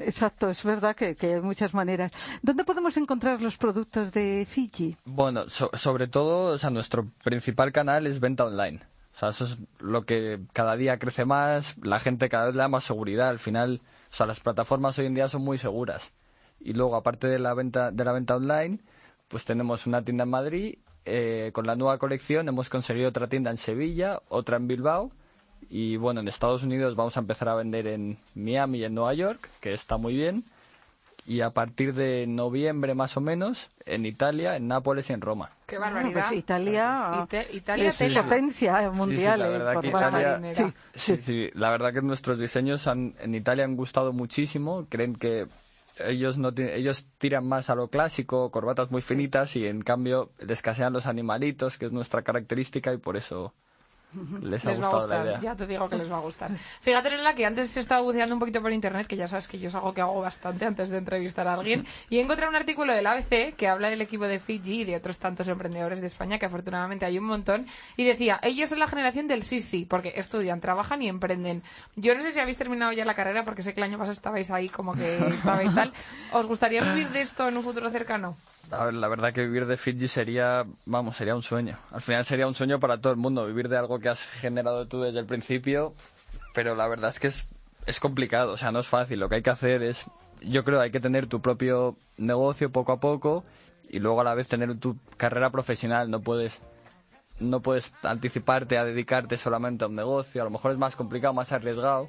Exacto, 0.00 0.50
es 0.50 0.62
verdad 0.64 0.94
que, 0.94 1.16
que 1.16 1.34
hay 1.34 1.40
muchas 1.40 1.74
maneras. 1.74 2.12
¿Dónde 2.42 2.64
podemos 2.64 2.96
encontrar 2.96 3.40
los 3.40 3.56
productos 3.56 4.12
de 4.12 4.46
Fiji? 4.48 4.96
Bueno, 5.04 5.48
so- 5.48 5.70
sobre 5.74 6.06
todo, 6.08 6.52
o 6.52 6.58
sea, 6.58 6.70
nuestro 6.70 7.06
principal 7.24 7.72
canal 7.72 8.06
es 8.06 8.20
venta 8.20 8.44
online. 8.44 8.80
O 9.14 9.18
sea, 9.18 9.30
eso 9.30 9.44
es 9.44 9.58
lo 9.80 10.04
que 10.04 10.38
cada 10.52 10.76
día 10.76 10.98
crece 10.98 11.24
más, 11.24 11.76
la 11.82 11.98
gente 11.98 12.28
cada 12.28 12.46
vez 12.46 12.54
le 12.54 12.60
da 12.60 12.68
más 12.68 12.84
seguridad. 12.84 13.28
Al 13.30 13.38
final, 13.40 13.80
o 14.10 14.14
sea, 14.14 14.26
las 14.26 14.40
plataformas 14.40 14.98
hoy 14.98 15.06
en 15.06 15.14
día 15.14 15.28
son 15.28 15.42
muy 15.42 15.58
seguras. 15.58 16.12
Y 16.60 16.72
luego, 16.72 16.96
aparte 16.96 17.28
de 17.28 17.38
la 17.38 17.54
venta, 17.54 17.90
de 17.90 18.04
la 18.04 18.12
venta 18.12 18.36
online, 18.36 18.80
pues 19.28 19.44
tenemos 19.44 19.86
una 19.86 20.02
tienda 20.02 20.24
en 20.24 20.30
Madrid. 20.30 20.78
eh, 21.04 21.52
con 21.54 21.66
la 21.66 21.74
nueva 21.74 21.98
colección 21.98 22.48
hemos 22.48 22.68
conseguido 22.68 23.08
otra 23.08 23.28
tienda 23.28 23.50
en 23.50 23.56
Sevilla, 23.56 24.20
otra 24.28 24.56
en 24.56 24.68
Bilbao. 24.68 25.10
Y 25.70 25.96
bueno, 25.96 26.20
en 26.20 26.28
Estados 26.28 26.62
Unidos 26.62 26.96
vamos 26.96 27.16
a 27.16 27.20
empezar 27.20 27.48
a 27.48 27.54
vender 27.54 27.86
en 27.86 28.18
Miami 28.34 28.78
y 28.78 28.84
en 28.84 28.94
Nueva 28.94 29.14
York, 29.14 29.48
que 29.60 29.72
está 29.72 29.96
muy 29.96 30.14
bien. 30.14 30.44
Y 31.28 31.42
a 31.42 31.50
partir 31.50 31.92
de 31.92 32.26
noviembre 32.26 32.94
más 32.94 33.18
o 33.18 33.20
menos, 33.20 33.68
en 33.84 34.06
Italia, 34.06 34.56
en 34.56 34.66
Nápoles 34.66 35.10
y 35.10 35.12
en 35.12 35.20
Roma. 35.20 35.50
Qué 35.66 35.76
Bueno, 35.76 35.96
barbaridad. 35.96 36.22
pues 36.30 36.38
Italia 36.38 37.26
Italia 37.52 37.88
es 37.90 37.98
tela. 37.98 38.22
potencia 38.22 38.90
mundial. 38.90 39.34
Sí, 39.34 39.36
sí, 39.36 39.38
la 39.42 39.46
eh, 39.46 39.50
verdad 39.50 39.72
por 39.74 39.82
que 39.82 39.88
Italia-. 39.88 40.54
Sí, 40.54 40.64
Sí, 40.94 41.16
Sí, 41.16 41.22
sí, 41.22 41.50
la 41.52 41.68
verdad 41.70 41.92
que 41.92 42.00
nuestros 42.00 42.38
diseños 42.38 42.86
han- 42.86 43.14
en 43.20 43.34
Italia 43.34 43.64
han 43.64 43.76
gustado 43.76 44.14
muchísimo. 44.14 44.86
Creen 44.88 45.16
que 45.16 45.46
ellos 45.98 46.38
no 46.38 46.50
ellos 46.56 47.06
tiran 47.18 47.46
más 47.46 47.68
a 47.68 47.74
lo 47.74 47.88
clásico, 47.88 48.50
corbatas 48.50 48.90
muy 48.90 49.02
finitas 49.02 49.54
y 49.56 49.66
en 49.66 49.82
cambio 49.82 50.30
escasean 50.48 50.94
los 50.94 51.04
animalitos, 51.06 51.76
que 51.76 51.84
es 51.86 51.92
nuestra 51.92 52.22
característica 52.22 52.94
y 52.94 52.96
por 52.96 53.18
eso 53.18 53.52
les 54.42 54.64
ha 54.64 54.70
les 54.70 54.80
va 54.82 54.86
a 54.86 54.90
la 54.90 54.96
gustar, 54.96 55.26
idea. 55.26 55.38
ya 55.40 55.54
te 55.54 55.66
digo 55.66 55.88
que 55.88 55.96
les 55.96 56.10
va 56.10 56.16
a 56.16 56.20
gustar. 56.20 56.50
Fíjate, 56.80 57.10
Lola, 57.10 57.34
que 57.34 57.44
antes 57.44 57.76
he 57.76 57.80
estado 57.80 58.04
buceando 58.04 58.34
un 58.34 58.38
poquito 58.40 58.62
por 58.62 58.72
internet, 58.72 59.06
que 59.06 59.16
ya 59.16 59.28
sabes 59.28 59.46
que 59.46 59.58
yo 59.58 59.68
es 59.68 59.74
algo 59.74 59.92
que 59.92 60.00
hago 60.00 60.20
bastante 60.20 60.64
antes 60.64 60.88
de 60.88 60.98
entrevistar 60.98 61.46
a 61.46 61.54
alguien, 61.54 61.86
y 62.08 62.18
he 62.18 62.20
encontrado 62.22 62.50
un 62.50 62.56
artículo 62.56 62.92
del 62.94 63.06
ABC 63.06 63.54
que 63.54 63.68
habla 63.68 63.90
del 63.90 64.00
equipo 64.00 64.24
de 64.26 64.38
Fiji 64.38 64.80
y 64.80 64.84
de 64.84 64.96
otros 64.96 65.18
tantos 65.18 65.46
emprendedores 65.48 66.00
de 66.00 66.06
España, 66.06 66.38
que 66.38 66.46
afortunadamente 66.46 67.04
hay 67.04 67.18
un 67.18 67.24
montón, 67.24 67.66
y 67.96 68.04
decía, 68.04 68.40
ellos 68.42 68.70
son 68.70 68.78
la 68.78 68.88
generación 68.88 69.28
del 69.28 69.42
sí, 69.42 69.60
sí, 69.60 69.84
porque 69.88 70.12
estudian, 70.16 70.60
trabajan 70.60 71.02
y 71.02 71.08
emprenden. 71.08 71.62
Yo 71.96 72.14
no 72.14 72.20
sé 72.22 72.32
si 72.32 72.40
habéis 72.40 72.56
terminado 72.56 72.92
ya 72.92 73.04
la 73.04 73.14
carrera, 73.14 73.44
porque 73.44 73.62
sé 73.62 73.74
que 73.74 73.80
el 73.80 73.84
año 73.84 73.98
pasado 73.98 74.12
estabais 74.12 74.50
ahí 74.50 74.68
como 74.68 74.94
que 74.94 75.18
estabais 75.28 75.74
tal. 75.74 75.92
¿Os 76.32 76.46
gustaría 76.46 76.82
vivir 76.82 77.10
de 77.10 77.20
esto 77.20 77.48
en 77.48 77.56
un 77.56 77.62
futuro 77.62 77.90
cercano? 77.90 78.36
La 78.70 79.08
verdad 79.08 79.32
que 79.32 79.42
vivir 79.42 79.66
de 79.66 79.78
Fiji 79.78 80.08
sería, 80.08 80.66
vamos, 80.84 81.16
sería 81.16 81.34
un 81.34 81.42
sueño. 81.42 81.78
Al 81.90 82.02
final 82.02 82.24
sería 82.26 82.46
un 82.46 82.54
sueño 82.54 82.78
para 82.78 83.00
todo 83.00 83.12
el 83.12 83.18
mundo, 83.18 83.46
vivir 83.46 83.68
de 83.68 83.78
algo 83.78 83.98
que 83.98 84.10
has 84.10 84.26
generado 84.26 84.86
tú 84.86 85.00
desde 85.00 85.20
el 85.20 85.26
principio, 85.26 85.94
pero 86.54 86.74
la 86.74 86.86
verdad 86.86 87.08
es 87.10 87.18
que 87.18 87.28
es, 87.28 87.48
es 87.86 87.98
complicado, 87.98 88.52
o 88.52 88.56
sea, 88.58 88.70
no 88.70 88.80
es 88.80 88.86
fácil. 88.86 89.20
Lo 89.20 89.28
que 89.30 89.36
hay 89.36 89.42
que 89.42 89.50
hacer 89.50 89.82
es, 89.82 90.04
yo 90.42 90.64
creo, 90.64 90.80
hay 90.80 90.90
que 90.90 91.00
tener 91.00 91.26
tu 91.26 91.40
propio 91.40 91.96
negocio 92.18 92.70
poco 92.70 92.92
a 92.92 93.00
poco 93.00 93.42
y 93.88 94.00
luego 94.00 94.20
a 94.20 94.24
la 94.24 94.34
vez 94.34 94.48
tener 94.48 94.78
tu 94.78 94.98
carrera 95.16 95.50
profesional. 95.50 96.10
No 96.10 96.20
puedes, 96.20 96.60
no 97.40 97.60
puedes 97.60 97.92
anticiparte 98.02 98.76
a 98.76 98.84
dedicarte 98.84 99.38
solamente 99.38 99.84
a 99.84 99.88
un 99.88 99.94
negocio. 99.94 100.42
A 100.42 100.44
lo 100.44 100.50
mejor 100.50 100.72
es 100.72 100.78
más 100.78 100.94
complicado, 100.94 101.32
más 101.32 101.52
arriesgado. 101.52 102.08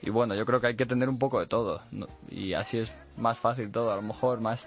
Y 0.00 0.10
bueno, 0.10 0.36
yo 0.36 0.46
creo 0.46 0.60
que 0.60 0.68
hay 0.68 0.76
que 0.76 0.86
tener 0.86 1.08
un 1.08 1.18
poco 1.18 1.40
de 1.40 1.46
todo. 1.46 1.82
Y 2.30 2.52
así 2.52 2.78
es 2.78 2.94
más 3.16 3.36
fácil 3.38 3.72
todo, 3.72 3.92
a 3.92 3.96
lo 3.96 4.02
mejor 4.02 4.40
más. 4.40 4.64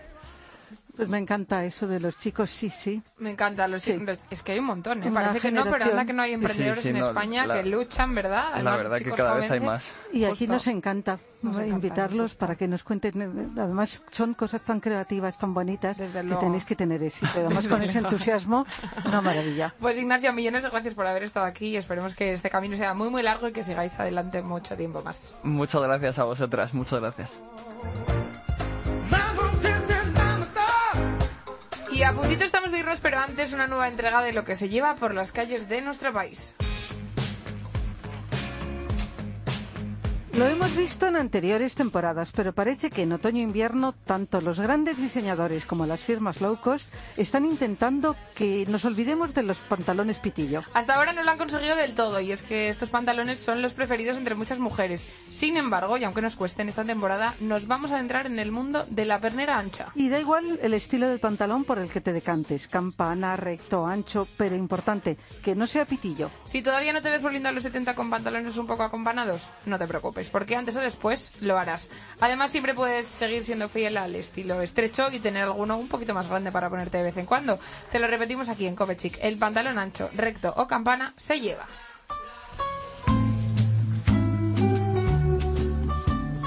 Pues 1.02 1.10
me 1.10 1.18
encanta 1.18 1.66
eso 1.66 1.88
de 1.88 2.00
los 2.00 2.16
chicos, 2.20 2.52
sí, 2.52 2.70
sí. 2.70 3.02
Me 3.18 3.32
encanta. 3.32 3.68
Los, 3.68 3.82
Sí. 3.82 3.98
los- 3.98 4.24
es 4.30 4.44
que 4.44 4.52
hay 4.52 4.60
un 4.60 4.66
montón, 4.66 5.02
¿eh? 5.02 5.08
Una 5.10 5.22
Parece 5.22 5.40
que 5.48 5.52
no, 5.52 5.64
pero 5.66 5.86
anda 5.86 6.06
que 6.06 6.14
no 6.14 6.22
hay 6.22 6.34
emprendedores 6.34 6.84
Sí, 6.84 6.90
sí, 6.90 6.96
en 6.96 7.00
no, 7.00 7.08
España 7.08 7.48
la- 7.48 7.56
que 7.64 7.70
luchan, 7.70 8.14
¿verdad? 8.14 8.62
La 8.64 8.76
verdad 8.78 8.98
que 9.00 9.06
chicos 9.06 9.18
cada 9.18 9.34
vez 9.34 9.50
hay 9.50 9.60
más. 9.62 9.92
Y 10.14 10.26
aquí 10.26 10.46
Justo. 10.46 10.54
nos 10.54 10.68
encanta 10.68 11.18
Nos 11.42 11.58
encanta, 11.58 11.74
invitarlos 11.76 12.36
para 12.36 12.56
que 12.56 12.68
nos 12.68 12.84
cuenten. 12.84 13.52
Además, 13.58 14.04
son 14.12 14.36
cosas 14.36 14.62
tan 14.62 14.80
creativas, 14.80 15.40
tan 15.40 15.56
bonitas, 15.56 15.98
Desde 15.98 16.20
que 16.20 16.24
luego. 16.28 16.40
tenéis 16.40 16.66
que 16.66 16.76
tener 16.76 17.02
éxito. 17.02 17.32
Además, 17.36 17.68
con 17.68 17.82
ese 17.82 17.98
entusiasmo, 17.98 18.68
una 19.04 19.22
maravilla. 19.22 19.74
Pues 19.80 19.98
Ignacio, 19.98 20.32
millones 20.34 20.62
de 20.62 20.70
gracias 20.70 20.94
por 20.94 21.08
haber 21.08 21.24
estado 21.24 21.48
aquí. 21.48 21.76
Esperemos 21.78 22.14
que 22.14 22.32
este 22.34 22.52
camino 22.52 22.78
sea 22.78 22.94
muy, 22.94 23.10
muy 23.10 23.24
largo 23.24 23.48
y 23.48 23.54
que 23.54 23.64
sigáis 23.64 24.00
adelante 24.00 24.44
mucho 24.44 24.78
tiempo 24.78 25.02
más. 25.02 25.34
Muchas 25.42 25.82
gracias 25.82 26.20
a 26.20 26.26
vosotras, 26.26 26.76
muchas 26.76 27.00
gracias. 27.00 27.36
Y 32.02 32.04
a 32.04 32.14
puntito 32.14 32.44
estamos 32.44 32.72
de 32.72 32.80
irnos, 32.80 33.00
pero 33.00 33.20
antes 33.20 33.54
una 33.54 33.68
nueva 33.68 33.88
entrega 33.88 34.24
de 34.24 34.34
lo 34.34 34.44
que 34.44 34.56
se 34.56 34.70
lleva 34.70 34.96
por 34.96 35.14
las 35.14 35.32
calles 35.32 35.70
de 35.70 35.84
nuestro 35.84 36.12
país. 36.12 36.56
Lo 40.34 40.48
hemos 40.48 40.78
visto 40.78 41.08
en 41.08 41.18
anteriores 41.18 41.76
temporadas, 41.76 42.32
pero 42.34 42.54
parece 42.54 42.90
que 42.90 43.02
en 43.02 43.12
otoño-invierno 43.12 43.92
tanto 43.92 44.40
los 44.40 44.62
grandes 44.62 44.98
diseñadores 44.98 45.66
como 45.66 45.86
las 45.86 46.00
firmas 46.00 46.40
low 46.40 46.58
cost 46.62 46.94
están 47.18 47.44
intentando 47.44 48.16
que 48.34 48.66
nos 48.70 48.86
olvidemos 48.86 49.34
de 49.34 49.44
los 49.44 49.58
pantalones 49.58 50.20
pitillo. 50.20 50.62
Hasta 50.74 50.96
ahora 50.96 51.12
no 51.12 51.24
lo 51.24 51.32
han 51.32 51.38
conseguido 51.38 51.76
del 51.76 51.96
todo 51.96 52.22
y 52.22 52.32
es 52.32 52.44
que 52.44 52.70
estos 52.70 52.90
pantalones 52.90 53.42
son 53.42 53.62
los 53.62 53.74
preferidos 53.74 54.18
entre 54.18 54.36
muchas 54.36 54.60
mujeres. 54.60 55.10
Sin 55.28 55.58
embargo, 55.58 55.98
y 55.98 56.06
aunque 56.06 56.22
nos 56.22 56.38
cueste 56.38 56.62
en 56.62 56.70
esta 56.70 56.86
temporada, 56.86 57.36
nos 57.42 57.68
vamos 57.68 57.92
a 57.92 57.96
adentrar 57.96 58.26
en 58.26 58.40
el 58.40 58.54
mundo 58.54 58.86
de 58.90 59.04
la 59.04 59.20
pernera 59.20 59.60
ancha. 59.60 59.88
Y 59.96 60.08
da 60.08 60.18
igual 60.18 60.60
el 60.62 60.74
estilo 60.74 61.10
del 61.10 61.20
pantalón 61.20 61.66
por 61.66 61.78
el 61.78 61.90
que 61.90 62.00
te 62.00 62.14
decantes, 62.14 62.70
campana, 62.70 63.36
recto, 63.36 63.86
ancho, 63.86 64.30
pero 64.38 64.56
importante, 64.56 65.18
que 65.44 65.56
no 65.56 65.68
sea 65.68 65.84
pitillo. 65.84 66.32
Si 66.46 66.62
todavía 66.62 66.94
no 66.94 67.02
te 67.02 67.10
ves 67.10 67.22
volviendo 67.22 67.50
a 67.50 67.52
los 67.52 67.64
70 67.64 67.96
con 67.96 68.10
pantalones 68.10 68.56
un 68.56 68.66
poco 68.66 68.84
acompanados, 68.84 69.50
no 69.66 69.78
te 69.78 69.88
preocupes, 69.88 70.21
porque 70.30 70.56
antes 70.56 70.76
o 70.76 70.80
después 70.80 71.34
lo 71.42 71.58
harás. 71.58 71.90
Además, 72.20 72.52
siempre 72.52 72.74
puedes 72.74 73.08
seguir 73.08 73.44
siendo 73.44 73.70
fiel 73.70 73.98
al 73.98 74.16
estilo 74.16 74.62
estrecho 74.62 75.12
y 75.12 75.20
tener 75.20 75.44
alguno 75.44 75.78
un 75.78 75.88
poquito 75.88 76.14
más 76.14 76.30
grande 76.30 76.52
para 76.52 76.70
ponerte 76.70 76.98
de 76.98 77.04
vez 77.04 77.18
en 77.18 77.26
cuando. 77.26 77.60
Te 77.92 78.00
lo 78.00 78.08
repetimos 78.08 78.50
aquí 78.50 78.68
en 78.68 78.76
Copechic. 78.76 79.18
El 79.22 79.38
pantalón 79.38 79.80
ancho, 79.80 80.10
recto 80.14 80.54
o 80.58 80.68
campana 80.68 81.14
se 81.18 81.40
lleva. 81.40 81.66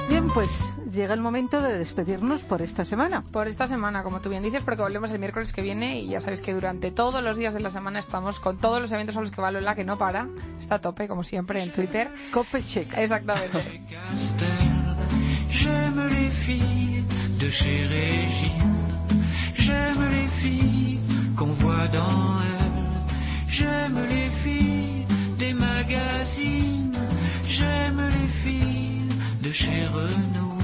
Bien, 0.08 0.28
pues 0.32 0.64
llega 0.94 1.14
el 1.14 1.20
momento 1.20 1.60
de 1.60 1.76
despedirnos 1.76 2.42
por 2.42 2.62
esta 2.62 2.84
semana. 2.84 3.22
Por 3.32 3.48
esta 3.48 3.66
semana, 3.66 4.02
como 4.02 4.20
tú 4.20 4.28
bien 4.28 4.42
dices, 4.42 4.62
porque 4.62 4.82
volvemos 4.82 5.10
el 5.10 5.18
miércoles 5.18 5.52
que 5.52 5.62
viene 5.62 6.00
y 6.00 6.08
ya 6.08 6.20
sabéis 6.20 6.40
que 6.40 6.54
durante 6.54 6.90
todos 6.90 7.22
los 7.22 7.36
días 7.36 7.54
de 7.54 7.60
la 7.60 7.70
semana 7.70 7.98
estamos 7.98 8.40
con 8.40 8.58
todos 8.58 8.80
los 8.80 8.92
eventos 8.92 9.16
a 9.16 9.20
los 9.20 9.30
que 9.30 9.42
va 9.42 9.50
Lola, 9.50 9.74
que 9.74 9.84
no 9.84 9.98
para. 9.98 10.28
Está 10.58 10.76
a 10.76 10.80
tope, 10.80 11.08
como 11.08 11.22
siempre, 11.22 11.62
en 11.62 11.70
Twitter. 11.70 12.08
Cope 12.32 12.64
check. 12.64 12.96
Exactamente. 12.96 13.82
J'aime 15.50 16.08
les 16.08 16.30
filles 16.30 17.04
de 17.38 17.48
chez 17.48 17.86
Régine. 17.86 18.74
J'aime 19.56 20.02
les 20.16 20.28
filles 20.28 20.98
qu'on 21.36 21.52
voit 21.62 21.88
dans 21.88 22.40
elle. 22.58 22.84
J'aime 23.48 23.98
les 24.08 24.30
filles 24.30 25.06
des 25.38 25.54
magazines. 25.54 26.98
J'aime 27.48 28.02
les 28.16 28.28
filles 28.28 29.08
de 29.42 29.52
chez 29.52 29.86
Renault. 29.86 30.63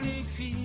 purifie. 0.00 0.55